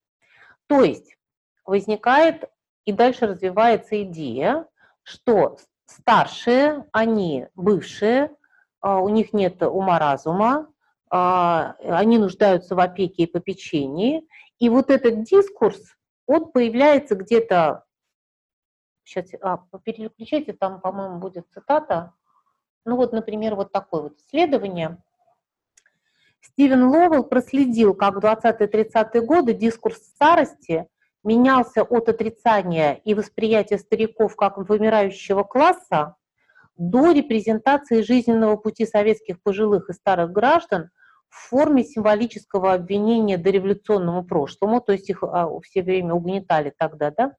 То 0.67 0.83
есть 0.83 1.17
возникает 1.65 2.45
и 2.87 2.93
дальше 2.93 3.27
развивается 3.27 4.03
идея, 4.03 4.67
что 5.03 5.59
старшие, 5.85 6.87
они 6.93 7.47
бывшие, 7.55 8.35
а, 8.81 9.01
у 9.01 9.11
них 9.11 9.35
нет 9.35 9.63
ума-разума, 9.63 10.73
они 11.11 12.19
нуждаются 12.19 12.75
в 12.75 12.81
опеке 12.81 13.25
и 13.25 13.27
попечении. 13.27 14.27
И 14.59 14.69
вот 14.69 14.91
этот 14.91 15.23
дискурс, 15.23 15.81
он 16.27 16.51
появляется 16.51 17.15
где-то... 17.15 17.85
Сейчас, 19.05 19.31
а, 19.41 19.65
переключайте, 19.83 20.53
там, 20.53 20.81
по-моему, 20.81 21.19
будет 21.19 21.47
цитата. 21.53 22.13
Ну 22.85 22.97
вот, 22.97 23.13
например, 23.13 23.55
вот 23.55 23.73
такое 23.73 24.03
вот 24.03 24.19
исследование. 24.19 24.99
Стивен 26.41 26.85
Ловелл 26.85 27.25
проследил, 27.25 27.95
как 27.95 28.17
в 28.17 28.19
20-30-е 28.19 29.23
годы 29.23 29.55
дискурс 29.55 29.99
старости 29.99 30.87
менялся 31.25 31.83
от 31.83 32.09
отрицания 32.09 32.95
и 33.05 33.15
восприятия 33.15 33.79
стариков 33.79 34.37
как 34.37 34.57
вымирающего 34.57 35.43
класса 35.43 36.17
до 36.77 37.13
репрезентации 37.13 38.03
жизненного 38.03 38.57
пути 38.57 38.87
советских 38.87 39.43
пожилых 39.43 39.91
и 39.91 39.93
старых 39.93 40.31
граждан 40.31 40.91
в 41.29 41.49
форме 41.49 41.85
символического 41.85 42.73
обвинения 42.73 43.39
дореволюционному 43.39 44.25
прошлому, 44.25 44.81
то 44.81 44.93
есть 44.93 45.11
их 45.11 45.23
а, 45.23 45.49
все 45.61 45.83
время 45.83 46.15
угнетали 46.15 46.73
тогда, 46.77 47.11
да, 47.11 47.35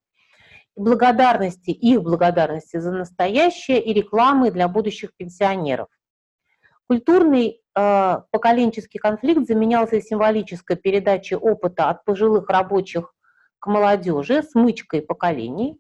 благодарности, 0.76 1.72
их 1.72 2.02
благодарности 2.02 2.78
за 2.78 2.92
настоящее 2.92 3.82
и 3.82 3.94
рекламы 3.94 4.52
для 4.52 4.68
будущих 4.68 5.16
пенсионеров. 5.16 5.88
Культурный 6.88 7.62
э, 7.76 8.18
поколенческий 8.32 9.00
конфликт 9.00 9.46
заменялся 9.46 10.02
символической 10.02 10.76
передачей 10.76 11.36
опыта 11.36 11.90
от 11.90 12.04
пожилых 12.04 12.50
рабочих 12.50 13.14
к 13.60 13.68
молодежи, 13.68 14.42
смычкой 14.42 15.02
поколений, 15.02 15.80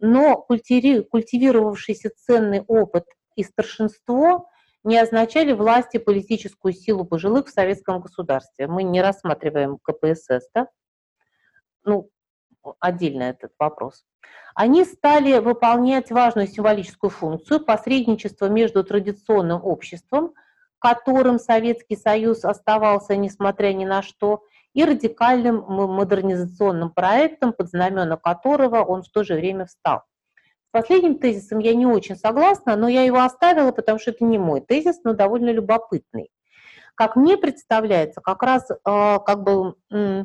но 0.00 0.36
культивировавшийся 0.36 2.10
ценный 2.16 2.62
опыт 2.62 3.04
и 3.36 3.44
старшинство 3.44 4.48
не 4.84 4.98
означали 4.98 5.52
власть 5.52 5.94
и 5.94 5.98
политическую 5.98 6.72
силу 6.72 7.04
пожилых 7.04 7.46
в 7.46 7.50
советском 7.50 8.00
государстве. 8.00 8.66
Мы 8.66 8.82
не 8.82 9.02
рассматриваем 9.02 9.78
КПСС, 9.78 10.48
да? 10.54 10.68
Ну, 11.84 12.10
отдельно 12.80 13.24
этот 13.24 13.52
вопрос. 13.58 14.04
Они 14.54 14.84
стали 14.84 15.38
выполнять 15.38 16.10
важную 16.10 16.48
символическую 16.48 17.10
функцию 17.10 17.64
посредничества 17.64 18.46
между 18.46 18.84
традиционным 18.84 19.64
обществом, 19.64 20.34
которым 20.78 21.38
Советский 21.38 21.96
Союз 21.96 22.44
оставался, 22.44 23.16
несмотря 23.16 23.72
ни 23.72 23.84
на 23.84 24.02
что, 24.02 24.44
и 24.74 24.84
радикальным 24.84 25.64
модернизационным 25.66 26.90
проектом, 26.90 27.52
под 27.52 27.68
знамена 27.68 28.16
которого 28.16 28.84
он 28.84 29.02
в 29.02 29.08
то 29.08 29.24
же 29.24 29.34
время 29.34 29.66
встал. 29.66 30.02
С 30.68 30.70
последним 30.70 31.18
тезисом 31.18 31.60
я 31.60 31.74
не 31.74 31.86
очень 31.86 32.14
согласна, 32.14 32.76
но 32.76 32.88
я 32.88 33.02
его 33.02 33.22
оставила, 33.22 33.72
потому 33.72 33.98
что 33.98 34.10
это 34.10 34.22
не 34.24 34.36
мой 34.36 34.60
тезис, 34.60 35.00
но 35.02 35.14
довольно 35.14 35.48
любопытный. 35.48 36.30
Как 36.94 37.16
мне 37.16 37.38
представляется, 37.38 38.20
как 38.20 38.42
раз 38.42 38.70
э, 38.70 38.76
как 38.84 39.44
бы 39.44 39.76
э, 39.90 40.24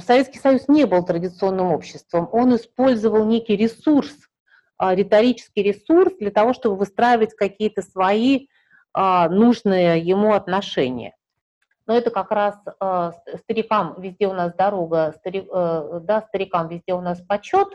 Советский 0.00 0.38
Союз 0.38 0.68
не 0.68 0.86
был 0.86 1.04
традиционным 1.04 1.70
обществом, 1.70 2.30
он 2.32 2.56
использовал 2.56 3.26
некий 3.26 3.56
ресурс, 3.56 4.16
э, 4.80 4.94
риторический 4.94 5.62
ресурс 5.62 6.14
для 6.18 6.30
того, 6.30 6.54
чтобы 6.54 6.76
выстраивать 6.76 7.34
какие-то 7.34 7.82
свои 7.82 8.46
нужные 8.94 10.00
ему 10.00 10.32
отношения 10.32 11.14
но 11.86 11.96
это 11.96 12.10
как 12.10 12.30
раз 12.30 12.58
э, 12.66 13.12
старикам 13.38 14.00
везде 14.00 14.26
у 14.26 14.32
нас 14.32 14.54
дорога, 14.54 15.14
старик, 15.18 15.48
э, 15.52 16.00
да, 16.02 16.22
старикам 16.22 16.68
везде 16.68 16.94
у 16.94 17.00
нас 17.00 17.20
почет, 17.22 17.68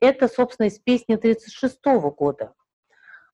это, 0.00 0.28
собственно, 0.28 0.66
из 0.66 0.78
песни 0.78 1.14
1936 1.14 1.80
года. 2.16 2.54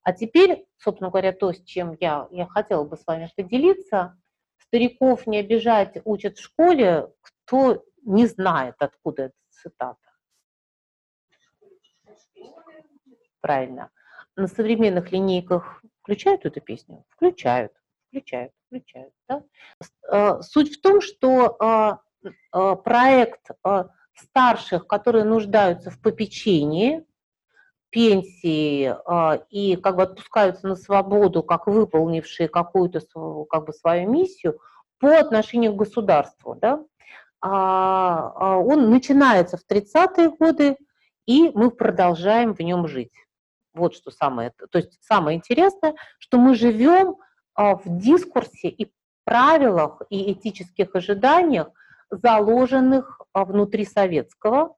А 0.01 0.11
теперь, 0.11 0.65
собственно 0.77 1.09
говоря, 1.09 1.33
то, 1.33 1.53
с 1.53 1.61
чем 1.63 1.95
я, 1.99 2.27
я 2.31 2.47
хотела 2.47 2.83
бы 2.83 2.97
с 2.97 3.05
вами 3.05 3.29
поделиться, 3.35 4.17
стариков 4.57 5.27
не 5.27 5.39
обижать 5.39 5.97
учат 6.03 6.37
в 6.37 6.43
школе, 6.43 7.09
кто 7.21 7.83
не 8.03 8.25
знает, 8.25 8.75
откуда 8.79 9.23
эта 9.23 9.35
цитата. 9.49 9.97
Правильно. 13.39 13.91
На 14.35 14.47
современных 14.47 15.11
линейках 15.11 15.83
включают 16.01 16.45
эту 16.45 16.59
песню? 16.59 17.05
Включают 17.09 17.73
включают, 18.13 18.53
включают. 18.73 19.13
Да? 19.27 19.43
Э, 20.11 20.41
суть 20.41 20.75
в 20.75 20.81
том, 20.81 21.01
что 21.01 21.57
э, 22.23 22.29
э, 22.53 22.75
проект 22.83 23.51
старших, 24.15 24.87
которые 24.87 25.25
нуждаются 25.25 25.89
в 25.89 25.99
попечении, 25.99 27.05
пенсии 27.89 28.95
и 29.51 29.75
как 29.75 29.97
бы 29.97 30.03
отпускаются 30.03 30.67
на 30.67 30.75
свободу, 30.75 31.43
как 31.43 31.67
выполнившие 31.67 32.47
какую-то 32.49 33.01
как 33.47 33.65
бы 33.65 33.73
свою 33.73 34.09
миссию 34.09 34.59
по 34.97 35.19
отношению 35.19 35.73
к 35.73 35.77
государству, 35.77 36.55
да, 36.55 36.83
а, 37.41 38.33
а 38.35 38.57
он 38.57 38.89
начинается 38.89 39.57
в 39.57 39.65
30-е 39.69 40.29
годы, 40.29 40.77
и 41.27 41.51
мы 41.53 41.69
продолжаем 41.69 42.55
в 42.55 42.59
нем 42.61 42.87
жить. 42.87 43.13
Вот 43.75 43.95
что 43.95 44.11
самое, 44.11 44.53
то 44.71 44.77
есть 44.77 44.97
самое 45.03 45.37
интересное, 45.37 45.93
что 46.19 46.37
мы 46.37 46.55
живем 46.55 47.09
а, 47.09 47.32
в 47.55 47.81
дискурсе 47.85 48.69
и 48.69 48.91
правилах 49.25 50.01
и 50.09 50.33
этических 50.33 50.95
ожиданиях, 50.95 51.69
заложенных 52.09 53.21
а, 53.33 53.45
внутри 53.45 53.85
советского, 53.85 54.75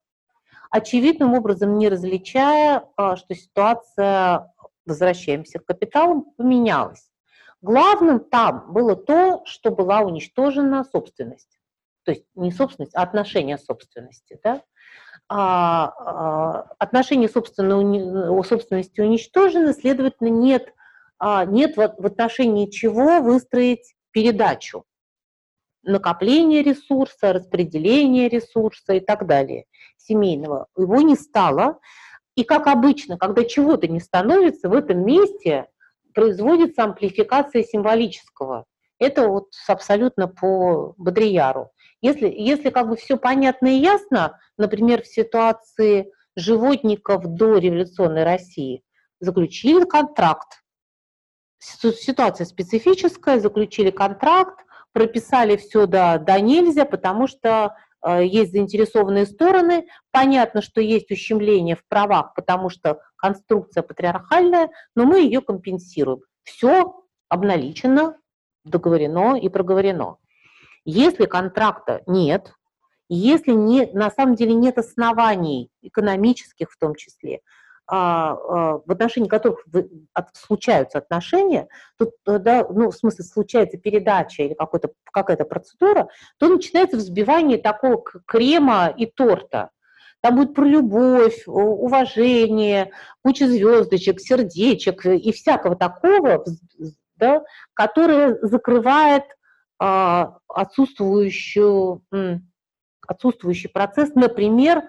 очевидным 0.69 1.33
образом 1.33 1.77
не 1.77 1.89
различая, 1.89 2.83
а, 2.95 3.15
что 3.17 3.35
ситуация, 3.35 4.53
возвращаемся 4.85 5.59
к 5.59 5.65
капиталам, 5.65 6.25
поменялась. 6.37 7.09
Главным 7.61 8.19
там 8.19 8.71
было 8.71 8.95
то, 8.95 9.43
что 9.45 9.71
была 9.71 10.01
уничтожена 10.01 10.83
собственность. 10.83 11.59
То 12.03 12.11
есть 12.11 12.25
не 12.35 12.51
собственность, 12.51 12.95
а 12.95 13.01
отношение 13.01 13.57
собственности. 13.57 14.39
Да? 14.43 14.61
А, 15.27 15.87
а, 15.97 16.67
отношение 16.77 17.27
собственности 17.27 19.01
уничтожено, 19.01 19.73
следовательно, 19.73 20.27
нет 20.27 20.69
а, 20.69 20.74
нет 21.21 21.77
в 21.77 22.05
отношении 22.05 22.69
чего 22.69 23.21
выстроить 23.21 23.95
передачу 24.11 24.85
накопление 25.85 26.63
ресурса, 26.63 27.33
распределение 27.33 28.27
ресурса 28.27 28.93
и 28.93 28.99
так 28.99 29.25
далее, 29.25 29.65
семейного. 29.97 30.67
Его 30.77 31.01
не 31.01 31.15
стало. 31.15 31.79
И 32.35 32.43
как 32.43 32.67
обычно, 32.67 33.17
когда 33.17 33.45
чего-то 33.45 33.87
не 33.87 33.99
становится, 33.99 34.67
в 34.67 34.73
этом 34.73 35.05
месте 35.05 35.67
производится 36.13 36.83
амплификация 36.83 37.63
символического. 37.63 38.65
Это 38.99 39.27
вот 39.27 39.51
абсолютно 39.67 40.27
по 40.27 40.93
Бодрияру. 40.97 41.71
Если, 42.01 42.27
если 42.29 42.69
как 42.69 42.89
бы 42.89 42.95
все 42.95 43.17
понятно 43.17 43.67
и 43.67 43.79
ясно, 43.79 44.39
например, 44.57 45.03
в 45.03 45.07
ситуации 45.07 46.11
животников 46.35 47.25
до 47.25 47.57
революционной 47.57 48.23
России, 48.23 48.83
заключили 49.19 49.85
контракт 49.85 50.63
ситуация 51.65 52.45
специфическая, 52.45 53.39
заключили 53.39 53.91
контракт, 53.91 54.65
прописали 54.93 55.57
все 55.57 55.87
до, 55.87 56.19
до 56.19 56.39
нельзя, 56.39 56.85
потому 56.85 57.27
что 57.27 57.75
э, 58.01 58.25
есть 58.25 58.51
заинтересованные 58.51 59.25
стороны. 59.25 59.87
Понятно, 60.11 60.61
что 60.61 60.79
есть 60.79 61.11
ущемление 61.11 61.75
в 61.75 61.85
правах, 61.87 62.33
потому 62.35 62.69
что 62.69 63.01
конструкция 63.17 63.83
патриархальная, 63.83 64.69
но 64.95 65.05
мы 65.05 65.19
ее 65.19 65.41
компенсируем. 65.41 66.21
Все 66.43 66.95
обналичено, 67.27 68.15
договорено 68.63 69.35
и 69.35 69.49
проговорено. 69.49 70.17
Если 70.85 71.25
контракта 71.25 72.03
нет, 72.05 72.53
если 73.09 73.51
не, 73.51 73.87
на 73.93 74.09
самом 74.11 74.35
деле 74.35 74.53
нет 74.53 74.77
оснований, 74.77 75.69
экономических 75.81 76.71
в 76.71 76.77
том 76.77 76.95
числе, 76.95 77.41
в 77.87 78.83
отношении 78.87 79.27
которых 79.27 79.63
случаются 80.33 80.97
отношения, 80.97 81.67
тут, 81.97 82.11
э, 82.27 82.39
да, 82.39 82.65
ну, 82.67 82.89
в 82.89 82.95
смысле, 82.95 83.23
случается 83.25 83.77
передача 83.77 84.43
или 84.43 84.57
какая-то 85.11 85.45
процедура, 85.45 86.07
то 86.39 86.47
начинается 86.47 86.97
взбивание 86.97 87.57
такого 87.59 88.03
крема 88.25 88.87
и 88.87 89.05
торта. 89.05 89.69
Там 90.21 90.37
будет 90.37 90.55
про 90.55 90.65
любовь, 90.65 91.43
уважение, 91.45 92.91
куча 93.23 93.47
звездочек, 93.47 94.19
сердечек 94.19 95.05
и 95.05 95.31
всякого 95.31 95.75
такого, 95.75 96.43
да, 97.17 97.43
которое 97.75 98.39
закрывает 98.41 99.23
а, 99.77 100.37
отсутствующую, 100.47 102.01
отсутствующий 103.07 103.69
процесс, 103.69 104.15
например, 104.15 104.81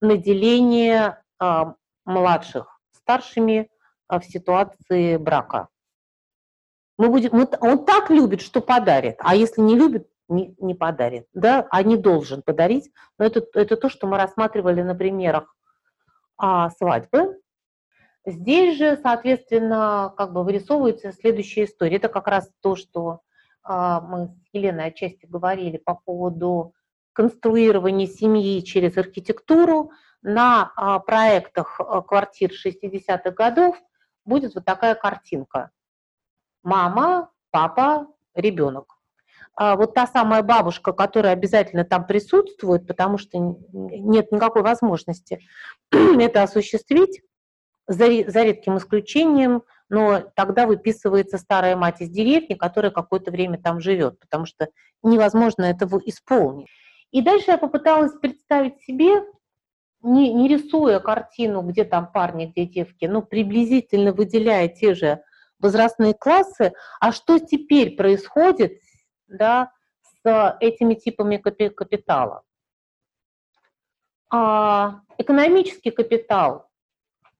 наделение 0.00 1.22
а, 1.38 1.74
младших 2.04 2.80
старшими 2.92 3.70
а, 4.08 4.20
в 4.20 4.24
ситуации 4.24 5.16
брака. 5.16 5.68
Мы 6.98 7.08
будем, 7.08 7.30
мы, 7.32 7.48
он 7.60 7.84
так 7.84 8.10
любит, 8.10 8.40
что 8.40 8.60
подарит, 8.60 9.16
а 9.20 9.34
если 9.34 9.62
не 9.62 9.76
любит, 9.76 10.08
не, 10.28 10.54
не 10.58 10.74
подарит, 10.74 11.26
да, 11.32 11.66
а 11.70 11.82
не 11.82 11.96
должен 11.96 12.42
подарить. 12.42 12.90
Но 13.18 13.24
это, 13.24 13.44
это 13.54 13.76
то, 13.76 13.88
что 13.88 14.06
мы 14.06 14.16
рассматривали 14.16 14.82
на 14.82 14.94
примерах 14.94 15.54
а, 16.36 16.70
свадьбы. 16.70 17.40
Здесь 18.26 18.76
же, 18.76 18.98
соответственно, 19.02 20.12
как 20.16 20.32
бы 20.32 20.44
вырисовывается 20.44 21.12
следующая 21.12 21.64
история. 21.64 21.96
Это 21.96 22.08
как 22.08 22.26
раз 22.26 22.50
то, 22.60 22.76
что 22.76 23.20
а, 23.62 24.00
мы 24.00 24.28
с 24.28 24.54
Еленой 24.54 24.86
отчасти 24.86 25.26
говорили 25.26 25.78
по 25.78 25.94
поводу 25.94 26.74
конструирования 27.20 28.06
семьи 28.06 28.62
через 28.62 28.96
архитектуру. 28.96 29.90
На 30.22 30.72
а, 30.74 31.00
проектах 31.00 31.78
а, 31.78 32.00
квартир 32.00 32.50
60-х 32.50 33.30
годов 33.32 33.76
будет 34.24 34.54
вот 34.54 34.64
такая 34.64 34.94
картинка. 34.94 35.70
Мама, 36.62 37.30
папа, 37.50 38.06
ребенок. 38.34 38.96
Вот 39.58 39.92
та 39.92 40.06
самая 40.06 40.42
бабушка, 40.42 40.92
которая 40.92 41.34
обязательно 41.34 41.84
там 41.84 42.06
присутствует, 42.06 42.86
потому 42.86 43.18
что 43.18 43.36
нет 43.38 44.32
никакой 44.32 44.62
возможности 44.62 45.40
это 45.90 46.42
осуществить, 46.42 47.20
за, 47.86 48.06
за 48.30 48.44
редким 48.44 48.78
исключением, 48.78 49.62
но 49.90 50.22
тогда 50.36 50.66
выписывается 50.66 51.36
старая 51.36 51.76
мать 51.76 52.00
из 52.00 52.08
деревни, 52.08 52.54
которая 52.54 52.92
какое-то 52.92 53.30
время 53.30 53.60
там 53.60 53.80
живет, 53.80 54.18
потому 54.20 54.46
что 54.46 54.68
невозможно 55.02 55.64
этого 55.64 56.00
исполнить. 56.06 56.68
И 57.10 57.22
дальше 57.22 57.50
я 57.50 57.58
попыталась 57.58 58.12
представить 58.18 58.80
себе, 58.82 59.24
не, 60.02 60.32
не 60.32 60.48
рисуя 60.48 61.00
картину, 61.00 61.62
где 61.62 61.84
там 61.84 62.10
парни, 62.10 62.46
где 62.46 62.66
девки, 62.66 63.04
но 63.04 63.22
приблизительно 63.22 64.12
выделяя 64.12 64.68
те 64.68 64.94
же 64.94 65.22
возрастные 65.58 66.14
классы, 66.14 66.72
а 67.00 67.12
что 67.12 67.38
теперь 67.38 67.96
происходит 67.96 68.80
да, 69.26 69.72
с 70.24 70.56
этими 70.60 70.94
типами 70.94 71.36
капитала. 71.36 72.42
А 74.32 75.00
экономический 75.18 75.90
капитал 75.90 76.70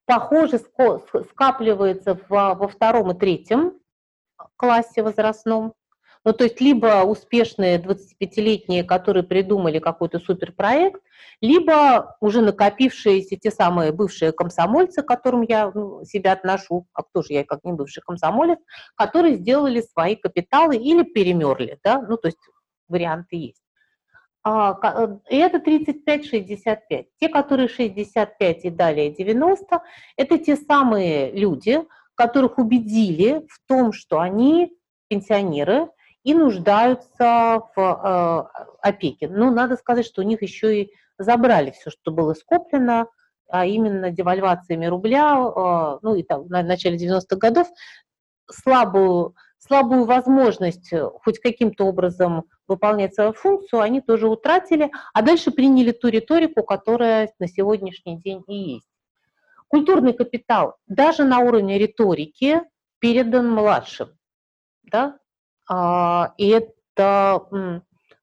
похоже, 0.05 0.59
скапливается 0.59 2.19
во 2.29 2.69
втором 2.69 3.13
и 3.13 3.19
третьем 3.19 3.81
классе 4.57 5.03
возрастном. 5.03 5.75
Ну, 6.25 6.35
то 6.35 6.45
есть 6.45 6.61
либо 6.61 7.03
успешные 7.05 7.79
25-летние, 7.79 8.85
которые 8.85 9.23
придумали 9.23 9.79
какой-то 9.79 10.19
суперпроект, 10.19 11.01
либо 11.41 12.17
уже 12.21 12.43
накопившиеся 12.43 13.37
те 13.37 13.51
самые 13.51 13.93
бывшие 13.93 14.33
комсомольцы, 14.33 15.03
к 15.03 15.09
которым 15.09 15.43
я 15.43 15.71
ну, 15.75 16.05
себя 16.05 16.33
отношу, 16.33 16.87
а 16.93 17.03
кто 17.05 17.23
же 17.23 17.33
я 17.33 17.45
как 17.45 17.65
не 17.65 17.73
бывший 17.73 18.03
комсомолец, 18.03 18.59
которые 18.97 19.37
сделали 19.37 19.81
свои 19.81 20.15
капиталы 20.15 20.77
или 20.77 21.05
перемерли, 21.05 21.79
да, 21.83 22.03
ну, 22.03 22.19
то 22.19 22.29
есть 22.29 22.39
варианты 22.89 23.37
есть. 23.37 23.63
А, 24.43 24.79
э, 24.83 25.19
и 25.31 25.37
это 25.37 25.59
35-65. 25.59 27.07
Те, 27.19 27.29
которые 27.29 27.69
65 27.69 28.65
и 28.65 28.71
далее 28.71 29.11
90, 29.11 29.83
это 30.17 30.39
те 30.39 30.57
самые 30.57 31.33
люди, 31.33 31.81
которых 32.15 32.59
убедили 32.59 33.47
в 33.49 33.67
том, 33.67 33.93
что 33.93 34.21
они 34.21 34.77
пенсионеры 35.09 35.89
и 36.23 36.35
нуждаются 36.35 37.63
в 37.75 37.79
э, 37.79 38.63
опеке. 38.83 39.29
Но 39.29 39.47
ну, 39.47 39.51
надо 39.53 39.77
сказать, 39.77 40.07
что 40.07 40.23
у 40.23 40.25
них 40.25 40.43
еще 40.43 40.83
и 40.83 40.93
забрали 41.19 41.71
все, 41.71 41.91
что 41.91 42.11
было 42.11 42.35
скоплено, 42.35 43.09
а 43.49 43.67
именно 43.67 44.11
девальвациями 44.11 44.87
рубля, 44.87 45.35
э, 45.35 45.99
ну 46.03 46.15
и 46.15 46.23
там 46.23 46.45
в 46.45 46.49
начале 46.49 46.97
90-х 46.97 47.37
годов, 47.37 47.69
слабую 48.51 49.35
слабую 49.61 50.05
возможность 50.05 50.93
э, 50.93 51.09
хоть 51.23 51.39
каким-то 51.39 51.85
образом 51.85 52.45
выполнять 52.67 53.15
свою 53.15 53.33
функцию, 53.33 53.81
они 53.81 54.01
тоже 54.01 54.27
утратили, 54.27 54.91
а 55.13 55.23
дальше 55.23 55.51
приняли 55.51 55.93
ту 55.93 56.09
риторику, 56.09 56.63
которая 56.63 57.33
на 57.39 57.47
сегодняшний 57.47 58.19
день 58.19 58.43
и 58.49 58.55
есть. 58.55 58.89
Культурный 59.69 60.15
капитал 60.15 60.77
даже 60.89 61.25
на 61.25 61.41
уровне 61.41 61.79
риторики 61.79 62.63
передан 62.99 63.51
младшим. 63.51 64.19
Да? 64.83 65.20
А, 65.73 66.35
и 66.37 66.49
это 66.49 67.49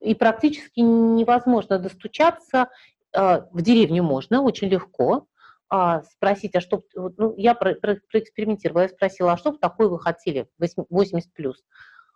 и 0.02 0.14
практически 0.16 0.82
невозможно 0.82 1.80
достучаться. 1.80 2.68
А, 3.16 3.48
в 3.52 3.62
деревню 3.62 4.04
можно 4.04 4.42
очень 4.42 4.68
легко, 4.68 5.28
а, 5.70 6.04
спросить, 6.04 6.56
а 6.56 6.62
что, 6.62 6.84
ну, 6.94 7.34
я 7.38 7.56
про, 7.56 7.76
про, 7.76 7.98
проэкспериментировала, 8.12 8.84
я 8.84 8.90
спросила, 8.90 9.32
а 9.32 9.38
что 9.38 9.54
бы 9.54 9.60
такое 9.60 9.88
вы 9.88 9.98
хотели, 9.98 10.50
80 10.60 11.34
плюс? 11.34 11.64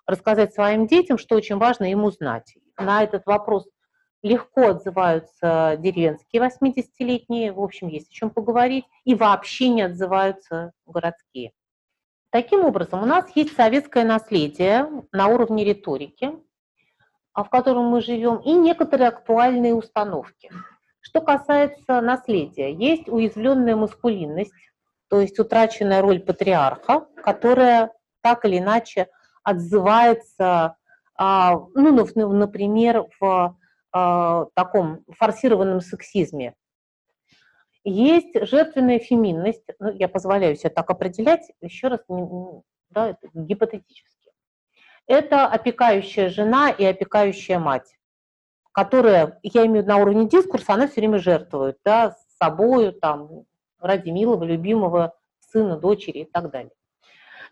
Рассказать 0.06 0.54
своим 0.54 0.86
детям, 0.86 1.17
что 1.17 1.36
очень 1.36 1.58
важно 1.58 1.89
им 1.89 2.04
узнать. 2.04 2.54
На 2.78 3.04
этот 3.04 3.26
вопрос 3.26 3.65
легко 4.24 4.67
отзываются 4.67 5.78
деревенские 5.80 6.41
80-летние, 6.41 7.54
в 7.54 7.62
общем, 7.62 7.88
есть 7.88 8.10
о 8.10 8.13
чем 8.13 8.32
поговорить, 8.32 8.86
и 9.06 9.15
вообще 9.15 9.70
не 9.70 9.84
отзываются 9.84 10.74
городские. 10.86 11.54
Таким 12.32 12.63
образом, 12.63 13.04
у 13.04 13.06
нас 13.06 13.26
есть 13.36 13.56
советское 13.56 14.06
наследие 14.06 14.88
на 15.12 15.28
уровне 15.28 15.65
риторики, 15.65 16.32
в 17.36 17.44
котором 17.44 17.88
мы 17.88 18.02
живем, 18.02 18.38
и 18.38 18.54
некоторые 18.54 19.10
актуальные 19.10 19.76
установки. 19.76 20.50
Что 21.02 21.20
касается 21.20 22.00
наследия, 22.00 22.74
есть 22.74 23.10
уязвленная 23.10 23.76
маскулинность, 23.76 24.54
то 25.10 25.20
есть 25.20 25.38
утраченная 25.39 26.02
роль 26.02 26.22
патриарха, 26.22 27.06
которая 27.22 27.91
так 28.22 28.46
или 28.46 28.60
иначе 28.60 29.08
отзывается, 29.44 30.78
а, 31.17 31.60
ну, 31.74 31.91
например, 31.91 33.08
в 33.20 33.58
а, 33.91 34.46
таком 34.54 35.04
форсированном 35.17 35.82
сексизме. 35.82 36.56
Есть 37.84 38.48
жертвенная 38.48 39.00
феминность, 39.00 39.63
ну, 39.80 39.91
я 39.91 40.08
позволяю 40.08 40.56
себе 40.56 40.70
так 40.70 40.89
определять, 40.89 41.52
еще 41.62 41.88
раз, 41.88 42.02
да, 42.89 43.10
это 43.10 43.28
гипотетически. 43.34 44.32
Это 45.08 45.48
опекающая 45.48 46.30
жена 46.30 46.70
и 46.70 46.84
опекающая 46.86 47.60
мать 47.60 47.96
которая, 48.72 49.39
я 49.44 49.65
имею 49.65 49.86
на 49.86 49.98
уровне 49.98 50.28
дискурса, 50.28 50.74
она 50.74 50.88
все 50.88 51.02
время 51.02 51.20
жертвует, 51.20 51.78
да, 51.84 52.15
собою, 52.39 52.94
там, 52.94 53.44
ради 53.80 54.10
милого, 54.10 54.44
любимого 54.44 55.13
сына, 55.39 55.78
дочери 55.78 56.20
и 56.20 56.26
так 56.26 56.50
далее. 56.52 56.72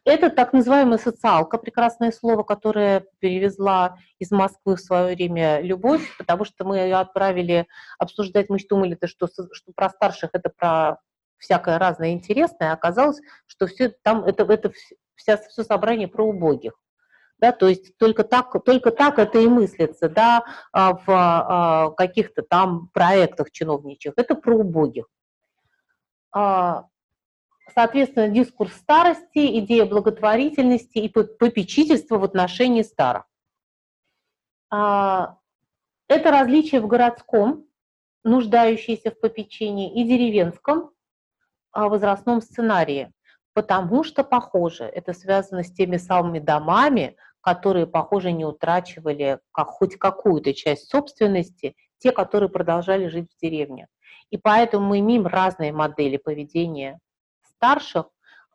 Это 0.09 0.31
так 0.31 0.53
называемая 0.53 0.97
социалка, 0.97 1.59
прекрасное 1.59 2.11
слово, 2.11 2.41
которое 2.41 3.05
перевезла 3.19 3.99
из 4.17 4.31
Москвы 4.31 4.75
в 4.75 4.79
свое 4.79 5.13
время 5.15 5.61
любовь, 5.61 6.01
потому 6.17 6.45
что 6.45 6.65
мы 6.65 6.79
ее 6.79 6.95
отправили 6.95 7.67
обсуждать, 7.99 8.49
мы 8.49 8.57
думали, 8.67 8.97
что, 9.03 9.27
что 9.27 9.71
про 9.75 9.89
старших 9.91 10.31
это 10.33 10.49
про 10.49 10.97
всякое 11.37 11.77
разное 11.77 12.09
интересное, 12.09 12.71
а 12.71 12.73
оказалось, 12.73 13.21
что 13.45 13.67
все 13.67 13.89
там 13.89 14.23
это, 14.23 14.51
это 14.51 14.71
вся, 15.13 15.37
все 15.37 15.63
собрание 15.63 16.07
про 16.07 16.25
убогих. 16.25 16.73
Да, 17.37 17.51
то 17.51 17.67
есть 17.67 17.95
только 17.97 18.23
так, 18.23 18.51
только 18.65 18.89
так 18.89 19.19
это 19.19 19.37
и 19.37 19.47
мыслится, 19.47 20.09
да, 20.09 20.43
а, 20.73 20.95
в 20.95 21.03
а, 21.07 21.91
каких-то 21.91 22.41
там 22.41 22.89
проектах 22.93 23.51
чиновничьих, 23.51 24.13
это 24.17 24.33
про 24.33 24.57
убогих. 24.57 25.05
А, 27.69 27.81
соответственно, 27.81 28.29
дискурс 28.29 28.73
старости, 28.73 29.59
идея 29.59 29.85
благотворительности 29.85 30.97
и 30.97 31.09
попечительства 31.09 32.17
в 32.17 32.23
отношении 32.23 32.81
старых. 32.81 33.25
Это 34.71 35.37
различие 36.07 36.81
в 36.81 36.87
городском, 36.87 37.65
нуждающееся 38.23 39.11
в 39.11 39.19
попечении, 39.19 39.93
и 39.93 40.03
деревенском 40.03 40.91
возрастном 41.73 42.41
сценарии, 42.41 43.11
потому 43.53 44.03
что, 44.03 44.23
похоже, 44.23 44.85
это 44.85 45.13
связано 45.13 45.63
с 45.63 45.71
теми 45.71 45.97
самыми 45.97 46.39
домами, 46.39 47.15
которые, 47.41 47.87
похоже, 47.87 48.31
не 48.31 48.45
утрачивали 48.45 49.39
как, 49.51 49.67
хоть 49.69 49.95
какую-то 49.95 50.53
часть 50.53 50.89
собственности, 50.89 51.75
те, 51.99 52.11
которые 52.11 52.49
продолжали 52.49 53.07
жить 53.07 53.31
в 53.31 53.39
деревне. 53.39 53.87
И 54.29 54.37
поэтому 54.37 54.87
мы 54.87 54.99
имеем 54.99 55.27
разные 55.27 55.71
модели 55.71 56.17
поведения 56.17 56.99
старших, 57.59 58.05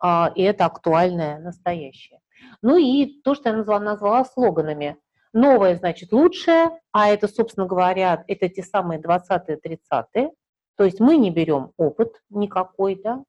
а, 0.00 0.32
и 0.34 0.42
это 0.42 0.64
актуальное 0.64 1.38
настоящее. 1.38 2.20
Ну 2.62 2.76
и 2.76 3.20
то, 3.22 3.34
что 3.34 3.50
я 3.50 3.56
назвала, 3.56 3.80
назвала 3.80 4.24
слоганами. 4.24 4.96
Новое 5.32 5.76
значит 5.76 6.12
лучшее, 6.12 6.70
а 6.92 7.08
это, 7.08 7.28
собственно 7.28 7.66
говоря, 7.66 8.24
это 8.28 8.48
те 8.48 8.62
самые 8.62 9.00
20-е, 9.00 9.58
30-е. 9.58 10.30
То 10.76 10.84
есть 10.84 11.00
мы 11.00 11.16
не 11.16 11.30
берем 11.30 11.72
опыт 11.76 12.22
никакой, 12.30 13.00
да. 13.02 13.24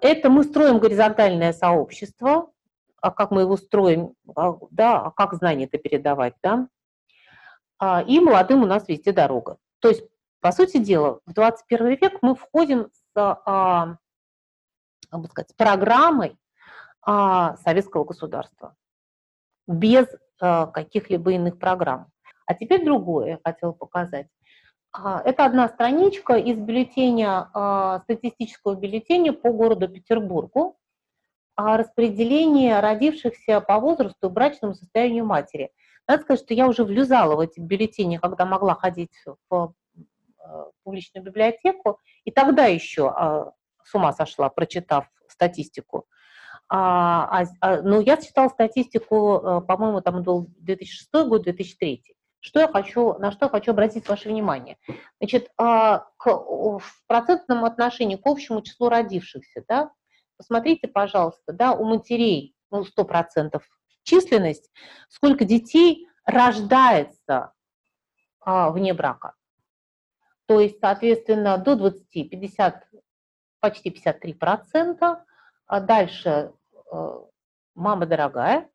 Это 0.00 0.30
мы 0.30 0.44
строим 0.44 0.78
горизонтальное 0.78 1.52
сообщество, 1.52 2.50
а 3.00 3.10
как 3.10 3.30
мы 3.30 3.42
его 3.42 3.56
строим, 3.56 4.14
а, 4.34 4.54
да, 4.70 5.00
а 5.00 5.10
как 5.10 5.34
знания 5.34 5.64
это 5.64 5.78
передавать, 5.78 6.34
да, 6.42 6.68
а, 7.78 8.02
и 8.06 8.20
молодым 8.20 8.62
у 8.62 8.66
нас 8.66 8.88
везде 8.88 9.12
дорога. 9.12 9.58
То 9.80 9.88
есть, 9.88 10.04
по 10.40 10.52
сути 10.52 10.78
дела, 10.78 11.20
в 11.26 11.32
21 11.32 11.88
век 11.88 12.18
мы 12.22 12.34
входим 12.34 12.88
с, 12.92 13.96
а, 15.24 15.28
сказать, 15.28 15.50
с 15.50 15.54
программой 15.54 16.36
а, 17.02 17.56
советского 17.58 18.04
государства 18.04 18.74
без 19.66 20.06
э, 20.40 20.66
каких-либо 20.72 21.32
иных 21.32 21.58
программ. 21.58 22.08
А 22.46 22.54
теперь 22.54 22.84
другое 22.84 23.30
я 23.30 23.38
хотела 23.44 23.72
показать. 23.72 24.28
А, 24.92 25.20
это 25.24 25.44
одна 25.44 25.68
страничка 25.68 26.34
из 26.34 26.58
бюллетеня, 26.58 27.50
а, 27.52 28.00
статистического 28.00 28.74
бюллетеня 28.74 29.32
по 29.32 29.50
городу 29.50 29.88
Петербургу 29.88 30.78
о 31.54 31.76
распределении 31.76 32.70
родившихся 32.70 33.60
по 33.60 33.78
возрасту 33.78 34.28
и 34.28 34.30
брачному 34.30 34.74
состоянию 34.74 35.24
матери. 35.24 35.70
Надо 36.06 36.22
сказать, 36.22 36.44
что 36.44 36.54
я 36.54 36.68
уже 36.68 36.84
влюзала 36.84 37.34
в 37.34 37.40
эти 37.40 37.58
бюллетени, 37.58 38.18
когда 38.18 38.44
могла 38.44 38.74
ходить 38.74 39.12
в 39.50 39.74
э, 39.96 40.64
публичную 40.84 41.24
библиотеку, 41.24 41.98
и 42.24 42.30
тогда 42.30 42.66
еще 42.66 43.08
а, 43.08 43.52
с 43.86 43.94
ума 43.94 44.12
сошла, 44.12 44.48
прочитав 44.48 45.06
статистику. 45.28 46.06
А, 46.68 47.44
а, 47.60 47.82
ну, 47.82 48.00
я 48.00 48.16
читала 48.16 48.48
статистику, 48.48 49.36
э, 49.38 49.60
по-моему, 49.60 50.00
там 50.00 50.22
был 50.22 50.48
2006 50.58 51.28
год, 51.28 51.42
2003. 51.44 52.02
Что 52.40 52.60
я 52.60 52.68
хочу, 52.68 53.14
на 53.18 53.30
что 53.30 53.46
я 53.46 53.50
хочу 53.50 53.70
обратить 53.70 54.08
ваше 54.08 54.28
внимание? 54.28 54.76
Значит, 55.20 55.48
а, 55.56 56.06
к, 56.16 56.26
в 56.26 57.06
процентном 57.06 57.64
отношении 57.64 58.16
к 58.16 58.26
общему 58.26 58.62
числу 58.62 58.88
родившихся, 58.88 59.64
да, 59.68 59.90
посмотрите, 60.36 60.88
пожалуйста, 60.88 61.52
да, 61.52 61.72
у 61.72 61.84
матерей, 61.84 62.56
ну, 62.70 62.82
100% 62.82 63.60
численность, 64.02 64.70
сколько 65.08 65.44
детей 65.44 66.08
рождается 66.24 67.52
а, 68.40 68.70
вне 68.70 68.92
брака. 68.92 69.34
То 70.46 70.60
есть, 70.60 70.78
соответственно, 70.80 71.58
до 71.58 71.74
20, 71.74 72.30
50, 72.30 72.85
почти 73.60 73.90
53%, 73.90 75.24
а 75.66 75.80
дальше 75.80 76.52
э, 76.92 77.18
мама 77.74 78.06
дорогая. 78.06 78.70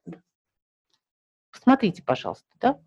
Посмотрите, 1.52 2.04
пожалуйста, 2.04 2.48
да? 2.60 2.80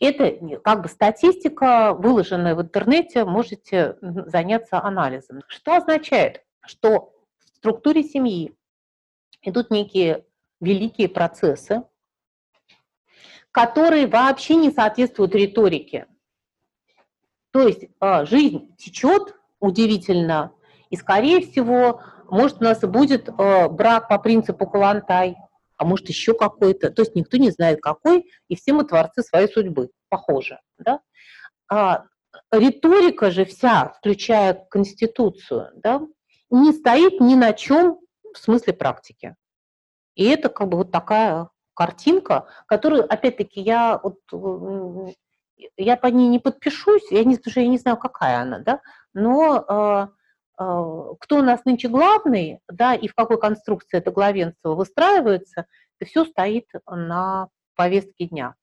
Это 0.00 0.58
как 0.64 0.82
бы 0.82 0.88
статистика, 0.88 1.92
выложенная 1.92 2.54
в 2.54 2.62
интернете, 2.62 3.26
можете 3.26 3.98
заняться 4.00 4.82
анализом. 4.82 5.42
Что 5.46 5.76
означает, 5.76 6.42
что 6.62 7.12
в 7.38 7.56
структуре 7.58 8.02
семьи 8.02 8.56
идут 9.42 9.70
некие 9.70 10.24
великие 10.60 11.08
процессы, 11.08 11.82
которые 13.50 14.06
вообще 14.06 14.54
не 14.54 14.70
соответствуют 14.70 15.34
риторике. 15.34 16.06
То 17.50 17.66
есть 17.66 17.84
а, 17.98 18.24
жизнь 18.24 18.74
течет 18.76 19.34
удивительно, 19.60 20.52
и, 20.90 20.96
скорее 20.96 21.40
всего, 21.40 22.02
может, 22.28 22.60
у 22.60 22.64
нас 22.64 22.82
и 22.82 22.86
будет 22.86 23.28
э, 23.28 23.68
брак 23.68 24.08
по 24.08 24.18
принципу 24.18 24.66
Калантай, 24.66 25.36
а 25.76 25.84
может, 25.84 26.08
еще 26.08 26.34
какой-то. 26.34 26.90
То 26.90 27.02
есть 27.02 27.14
никто 27.14 27.36
не 27.36 27.50
знает, 27.50 27.80
какой, 27.80 28.30
и 28.48 28.56
все 28.56 28.72
мы 28.72 28.84
творцы 28.84 29.22
своей 29.22 29.48
судьбы. 29.48 29.90
Похоже. 30.08 30.60
Да? 30.78 31.00
А, 31.70 32.04
риторика 32.52 33.30
же 33.30 33.44
вся, 33.44 33.94
включая 33.98 34.54
Конституцию, 34.70 35.70
да, 35.76 36.02
не 36.50 36.72
стоит 36.72 37.20
ни 37.20 37.34
на 37.34 37.52
чем 37.52 37.98
в 38.34 38.38
смысле 38.38 38.72
практики. 38.72 39.36
И 40.14 40.24
это 40.24 40.48
как 40.48 40.68
бы 40.68 40.78
вот 40.78 40.90
такая 40.90 41.48
картинка, 41.74 42.46
которую, 42.66 43.10
опять-таки, 43.10 43.60
я 43.60 44.00
вот 44.02 44.18
я 45.76 45.96
по 45.96 46.06
ней 46.06 46.28
не 46.28 46.38
подпишусь, 46.38 47.10
я 47.10 47.24
не, 47.24 47.36
потому 47.36 47.50
что 47.50 47.60
я 47.60 47.68
не 47.68 47.78
знаю, 47.78 47.96
какая 47.96 48.42
она, 48.42 48.58
да, 48.58 48.80
но 49.12 49.64
э, 49.68 50.08
а, 50.60 51.14
кто 51.18 51.38
у 51.38 51.42
нас 51.42 51.64
нынче 51.64 51.88
главный, 51.88 52.60
да, 52.68 52.94
и 52.94 53.08
в 53.08 53.14
какой 53.14 53.40
конструкции 53.40 53.96
это 53.96 54.10
главенство 54.10 54.74
выстраивается, 54.74 55.66
это 55.98 56.10
все 56.10 56.24
стоит 56.26 56.66
на 56.86 57.48
повестке 57.76 58.26
дня. 58.26 58.54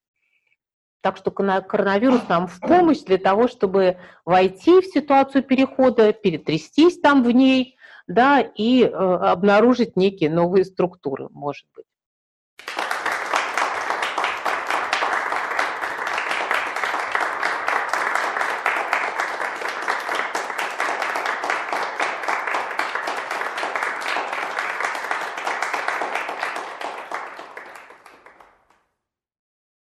Так 1.01 1.17
что 1.17 1.31
коронавирус 1.31 2.27
нам 2.27 2.47
в 2.47 2.59
помощь 2.59 2.99
для 2.99 3.17
того, 3.17 3.47
чтобы 3.47 3.97
войти 4.25 4.81
в 4.81 4.85
ситуацию 4.85 5.43
перехода, 5.43 6.13
перетрястись 6.13 6.99
там 6.99 7.23
в 7.23 7.31
ней, 7.31 7.77
да, 8.07 8.41
и 8.41 8.83
э, 8.83 8.87
обнаружить 8.87 9.95
некие 9.95 10.29
новые 10.29 10.65
структуры, 10.65 11.29
может 11.31 11.65
быть. 11.75 11.85